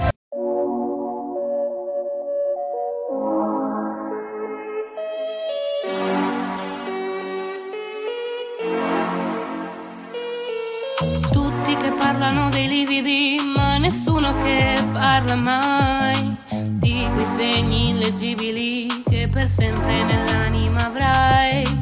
Tutti 11.30 11.76
che 11.76 11.92
parlano 11.96 12.50
dei 12.50 12.66
lividi, 12.66 13.36
ma 13.54 13.78
nessuno 13.78 14.36
che 14.42 14.84
parla 14.90 15.36
mai 15.36 16.26
di 16.70 17.08
quei 17.14 17.26
segni 17.26 17.90
illegibili 17.90 19.04
che 19.08 19.28
per 19.30 19.48
sempre 19.48 20.02
nell'anima 20.02 20.86
avrai 20.86 21.78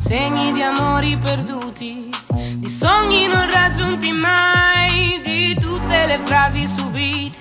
Segni 0.00 0.50
di 0.52 0.62
amori 0.62 1.16
perduti, 1.18 2.08
di 2.56 2.68
sogni 2.68 3.26
non 3.26 3.48
raggiunti 3.50 4.10
mai, 4.10 5.20
di 5.22 5.54
tutte 5.60 6.06
le 6.06 6.18
frasi 6.24 6.66
subite, 6.66 7.36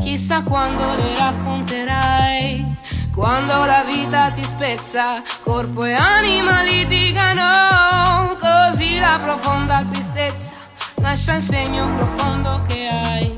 chissà 0.00 0.42
quando 0.42 0.94
le 0.94 1.16
racconterai. 1.18 2.76
Quando 3.12 3.64
la 3.64 3.84
vita 3.84 4.30
ti 4.30 4.42
spezza, 4.42 5.22
corpo 5.42 5.84
e 5.84 5.92
anima 5.92 6.62
litigano, 6.62 8.34
così 8.38 8.98
la 8.98 9.20
profonda 9.22 9.84
tristezza 9.90 10.54
lascia 10.96 11.34
il 11.34 11.42
segno 11.42 11.94
profondo 11.96 12.62
che 12.66 12.88
hai. 12.88 13.36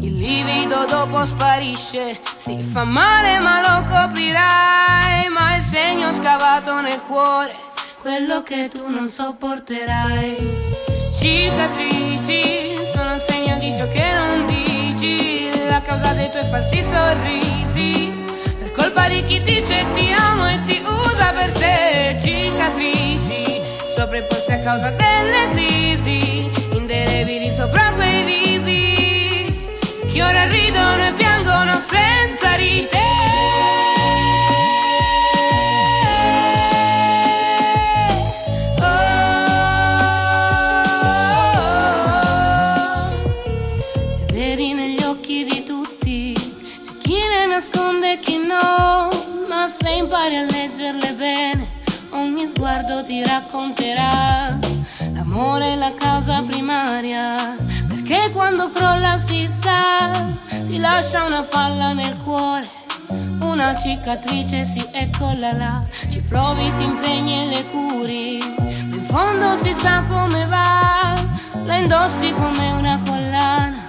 Il 0.00 0.14
livido 0.14 0.84
dopo 0.86 1.24
sparisce, 1.24 2.20
si 2.36 2.58
fa 2.58 2.84
male 2.84 3.38
ma 3.38 3.60
lo 3.60 3.86
coprirai, 3.86 5.28
ma 5.28 5.56
il 5.56 5.62
segno 5.62 6.12
scavato 6.12 6.80
nel 6.80 7.00
cuore, 7.02 7.54
quello 8.00 8.42
che 8.42 8.68
tu 8.72 8.88
non 8.88 9.08
sopporterai. 9.08 10.36
Cicatrici 11.18 12.76
sono 12.86 13.18
segno 13.18 13.58
di 13.58 13.74
ciò 13.76 13.88
che 13.88 14.04
non 14.12 14.46
dici, 14.46 15.48
la 15.68 15.82
causa 15.82 16.12
dei 16.12 16.30
tuoi 16.30 16.46
falsi 16.48 16.82
sorrisi. 16.82 18.26
Colpa 18.74 19.08
di 19.08 19.24
chi 19.24 19.42
dice 19.42 19.84
ti 19.94 20.12
amo 20.12 20.48
e 20.48 20.58
ti 20.66 20.80
usa 20.82 21.32
per 21.32 21.50
sé. 21.50 22.16
Cicatrici 22.20 23.60
sovrapposte 23.88 24.52
a 24.52 24.58
causa 24.60 24.90
delle 24.90 25.48
crisi 25.52 26.48
indelebili 26.72 27.50
sopra 27.50 27.90
quei 27.94 28.22
visi 28.22 29.68
che 30.06 30.22
ora 30.22 30.46
ridono 30.46 31.08
e 31.08 31.12
piangono 31.14 31.78
senza 31.78 32.54
ridere 32.54 33.77
sguardo 52.78 53.02
ti 53.02 53.24
racconterà. 53.24 54.56
L'amore 55.12 55.72
è 55.72 55.76
la 55.76 55.92
causa 55.94 56.42
primaria, 56.42 57.56
perché 57.88 58.30
quando 58.32 58.68
crolla 58.70 59.18
si 59.18 59.46
sa, 59.46 60.28
ti 60.64 60.78
lascia 60.78 61.24
una 61.24 61.42
falla 61.42 61.92
nel 61.92 62.16
cuore. 62.22 62.68
Una 63.40 63.74
cicatrice, 63.76 64.64
sì, 64.64 64.86
eccola 64.92 65.52
là. 65.52 65.80
Ci 66.08 66.22
provi, 66.22 66.72
ti 66.76 66.84
impegni 66.84 67.42
e 67.42 67.46
le 67.46 67.64
curi. 67.68 68.38
Ma 68.56 68.94
in 68.94 69.04
fondo 69.04 69.56
si 69.62 69.74
sa 69.74 70.04
come 70.04 70.44
va. 70.46 71.16
La 71.64 71.76
indossi 71.76 72.32
come 72.32 72.72
una 72.72 73.00
collana 73.04 73.88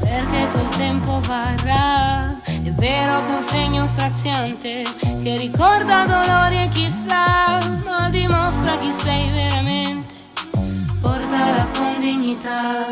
perché 0.00 0.48
quel 0.52 0.68
tempo 0.76 1.20
varrà. 1.20 2.38
È 2.62 2.72
vero 2.72 3.24
che 3.24 3.32
un 3.32 3.42
segno 3.42 3.86
straziante 3.86 4.82
che 5.22 5.36
ricorda 5.38 6.04
dolori 6.04 6.62
e 6.62 6.68
chissà, 6.68 7.58
ma 7.84 8.08
dimostra 8.10 8.76
chi 8.76 8.92
sei 8.92 9.30
veramente. 9.30 10.06
Portala 11.00 11.66
con 11.74 11.98
dignità. 11.98 12.84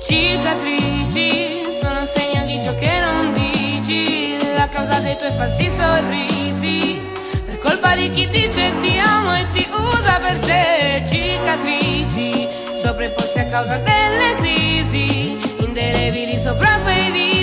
Cicatrici 0.00 1.70
sono 1.78 2.06
segno 2.06 2.46
di 2.46 2.62
ciò 2.62 2.74
che 2.76 2.98
non 3.00 3.34
dici, 3.34 4.38
la 4.56 4.68
causa 4.70 5.00
dei 5.00 5.18
tuoi 5.18 5.32
falsi 5.32 5.68
sorrisi. 5.68 6.98
Per 7.44 7.58
colpa 7.58 7.94
di 7.94 8.10
chi 8.10 8.26
dice 8.28 8.72
ti 8.80 8.98
amo 8.98 9.36
e 9.36 9.46
ti 9.52 9.66
usa 9.70 10.18
per 10.18 10.38
sé. 10.38 11.04
Cicatrici 11.06 12.48
sovrapposte 12.74 13.40
a 13.40 13.46
causa 13.46 13.76
delle 13.76 14.34
crisi 14.36 15.36
indelebili 15.58 16.38
sopra 16.38 16.78
quei 16.82 17.10
visi 17.10 17.37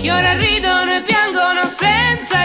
che 0.00 0.10
ora 0.10 0.32
ridono 0.32 0.94
e 0.94 1.02
piangono 1.02 1.66
senza 1.66 2.44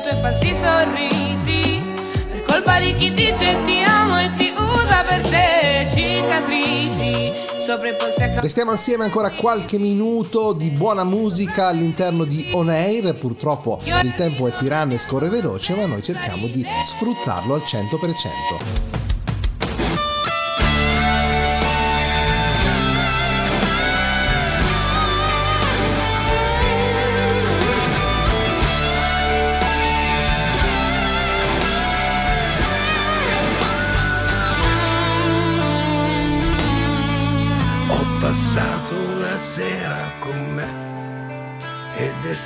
tuoi 0.00 0.16
falsi 0.20 0.54
sorrisi. 0.54 1.82
Per 2.30 2.42
colpa 2.42 2.78
di 2.78 2.94
chi 2.94 3.12
dice 3.12 3.58
ti 3.64 3.82
amo 3.82 4.18
e 4.20 4.30
ti 4.36 4.52
usa 4.56 5.04
per 5.06 5.22
sé, 5.22 5.86
cicatrici 5.94 7.31
Restiamo 8.40 8.72
assieme 8.72 9.04
ancora 9.04 9.30
qualche 9.30 9.78
minuto 9.78 10.52
di 10.52 10.70
buona 10.70 11.04
musica 11.04 11.68
all'interno 11.68 12.24
di 12.24 12.48
On 12.52 12.68
Air. 12.68 13.14
Purtroppo 13.14 13.80
il 13.84 14.14
tempo 14.14 14.48
è 14.48 14.54
tiranno 14.54 14.94
e 14.94 14.98
scorre 14.98 15.28
veloce, 15.28 15.74
ma 15.74 15.86
noi 15.86 16.02
cerchiamo 16.02 16.48
di 16.48 16.64
sfruttarlo 16.84 17.54
al 17.54 17.62
100%. 17.64 18.91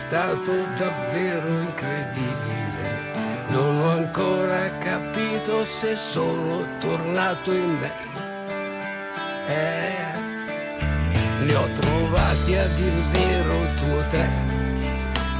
Stato 0.06 0.52
davvero 0.78 1.48
incredibile. 1.48 3.12
Non 3.48 3.80
ho 3.80 3.90
ancora 3.90 4.70
capito 4.78 5.64
se 5.64 5.96
sono 5.96 6.64
tornato 6.78 7.52
in 7.52 7.78
me. 7.80 7.92
Eh, 9.48 10.12
li 11.44 11.54
ho 11.54 11.68
trovati 11.80 12.56
a 12.56 12.66
dir 12.68 12.92
vero 13.10 13.58
due 13.80 13.98
o 13.98 14.06
tre, 14.08 14.30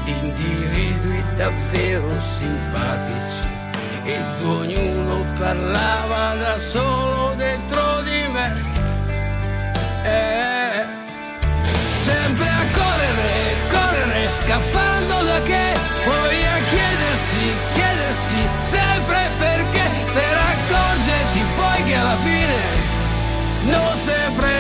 individui 0.05 1.23
davvero 1.37 2.19
simpatici 2.21 3.47
ed 4.05 4.45
ognuno 4.45 5.25
parlava 5.39 6.35
da 6.35 6.59
solo 6.59 7.35
dentro 7.37 8.03
di 8.03 8.33
me. 8.33 8.66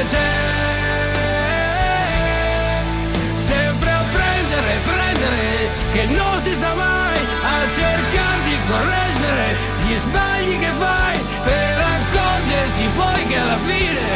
C'è. 0.06 0.30
Sempre 3.36 3.90
a 3.90 4.02
prendere, 4.12 4.78
prendere, 4.84 5.68
che 5.92 6.04
non 6.06 6.40
si 6.40 6.54
sa 6.54 6.74
mai, 6.74 7.18
a 7.42 7.70
cercare 7.74 8.42
di 8.44 8.56
correggere 8.68 9.56
gli 9.84 9.96
sbagli 9.96 10.58
che 10.58 10.70
fai, 10.78 11.18
per 11.44 11.78
accorgerti 11.94 12.88
poi 12.94 13.26
che 13.26 13.36
alla 13.36 13.58
fine 13.58 14.06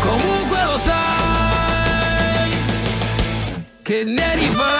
comunque 0.00 0.64
lo 0.64 0.78
sai 0.78 2.50
che 3.82 4.04
ne 4.04 4.34
rifarai. 4.36 4.79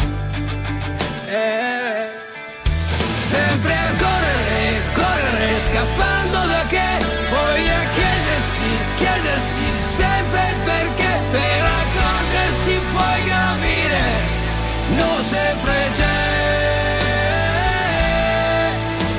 Sempre 1.31 1.47
a 3.73 3.95
correre, 3.95 4.81
correre, 4.91 5.59
scappando 5.61 6.45
da 6.45 6.65
che, 6.67 6.97
poi 7.29 7.69
a 7.69 7.83
chiedersi, 7.95 8.67
chiedersi 8.97 9.63
sempre 9.79 10.53
perché, 10.65 11.07
per 11.31 11.63
accorgersi 11.63 12.81
poi 12.91 13.23
capire, 13.23 14.01
non 14.97 15.23
sempre 15.23 15.89
c'è. 15.95 16.19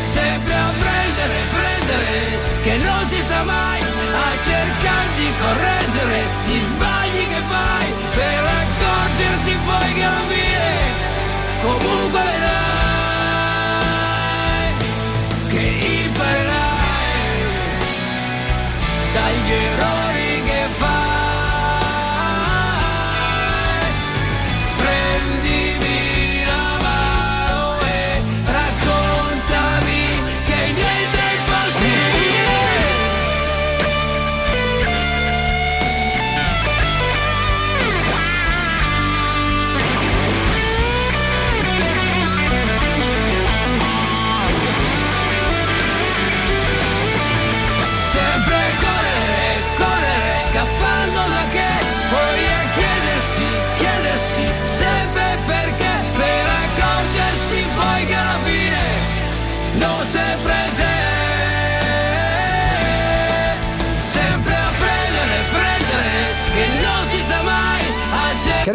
Sempre 0.04 0.52
a 0.52 0.70
prendere, 0.78 1.34
prendere, 1.50 2.38
che 2.62 2.76
non 2.76 3.06
si 3.06 3.22
sa 3.22 3.42
mai, 3.42 3.80
a 3.80 4.36
cercare 4.44 5.08
di 5.16 5.32
correggere 5.40 6.26
gli 6.44 6.60
sbagli 6.60 6.81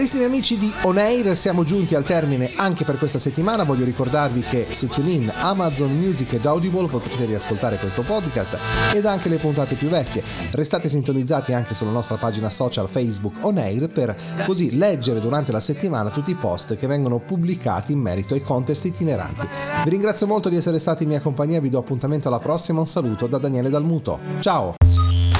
Carissimi 0.07 0.33
amici 0.33 0.57
di 0.57 0.73
On 0.83 0.97
Air, 0.97 1.35
siamo 1.35 1.63
giunti 1.63 1.93
al 1.93 2.05
termine 2.05 2.53
anche 2.55 2.85
per 2.85 2.97
questa 2.97 3.19
settimana. 3.19 3.65
Voglio 3.65 3.83
ricordarvi 3.83 4.39
che 4.39 4.67
su 4.69 4.87
TuneIn, 4.87 5.29
Amazon 5.35 5.93
Music 5.97 6.31
ed 6.31 6.45
Audible 6.45 6.87
potrete 6.87 7.25
riascoltare 7.25 7.75
questo 7.75 8.03
podcast 8.03 8.57
ed 8.93 9.05
anche 9.05 9.27
le 9.27 9.35
puntate 9.35 9.75
più 9.75 9.89
vecchie. 9.89 10.23
Restate 10.51 10.87
sintonizzati 10.87 11.51
anche 11.51 11.73
sulla 11.73 11.91
nostra 11.91 12.15
pagina 12.15 12.49
social 12.49 12.87
Facebook 12.87 13.35
On 13.41 13.57
Air 13.57 13.89
per 13.89 14.15
così 14.45 14.77
leggere 14.77 15.19
durante 15.19 15.51
la 15.51 15.59
settimana 15.59 16.09
tutti 16.09 16.31
i 16.31 16.35
post 16.35 16.77
che 16.77 16.87
vengono 16.87 17.19
pubblicati 17.19 17.91
in 17.91 17.99
merito 17.99 18.33
ai 18.33 18.41
contest 18.41 18.85
itineranti. 18.85 19.45
Vi 19.83 19.89
ringrazio 19.89 20.25
molto 20.25 20.47
di 20.47 20.55
essere 20.55 20.79
stati 20.79 21.03
in 21.03 21.09
mia 21.09 21.19
compagnia, 21.19 21.59
vi 21.59 21.69
do 21.69 21.79
appuntamento 21.79 22.29
alla 22.29 22.39
prossima. 22.39 22.79
Un 22.79 22.87
saluto 22.87 23.27
da 23.27 23.39
Daniele 23.39 23.69
Dalmuto. 23.69 24.19
Ciao! 24.39 24.96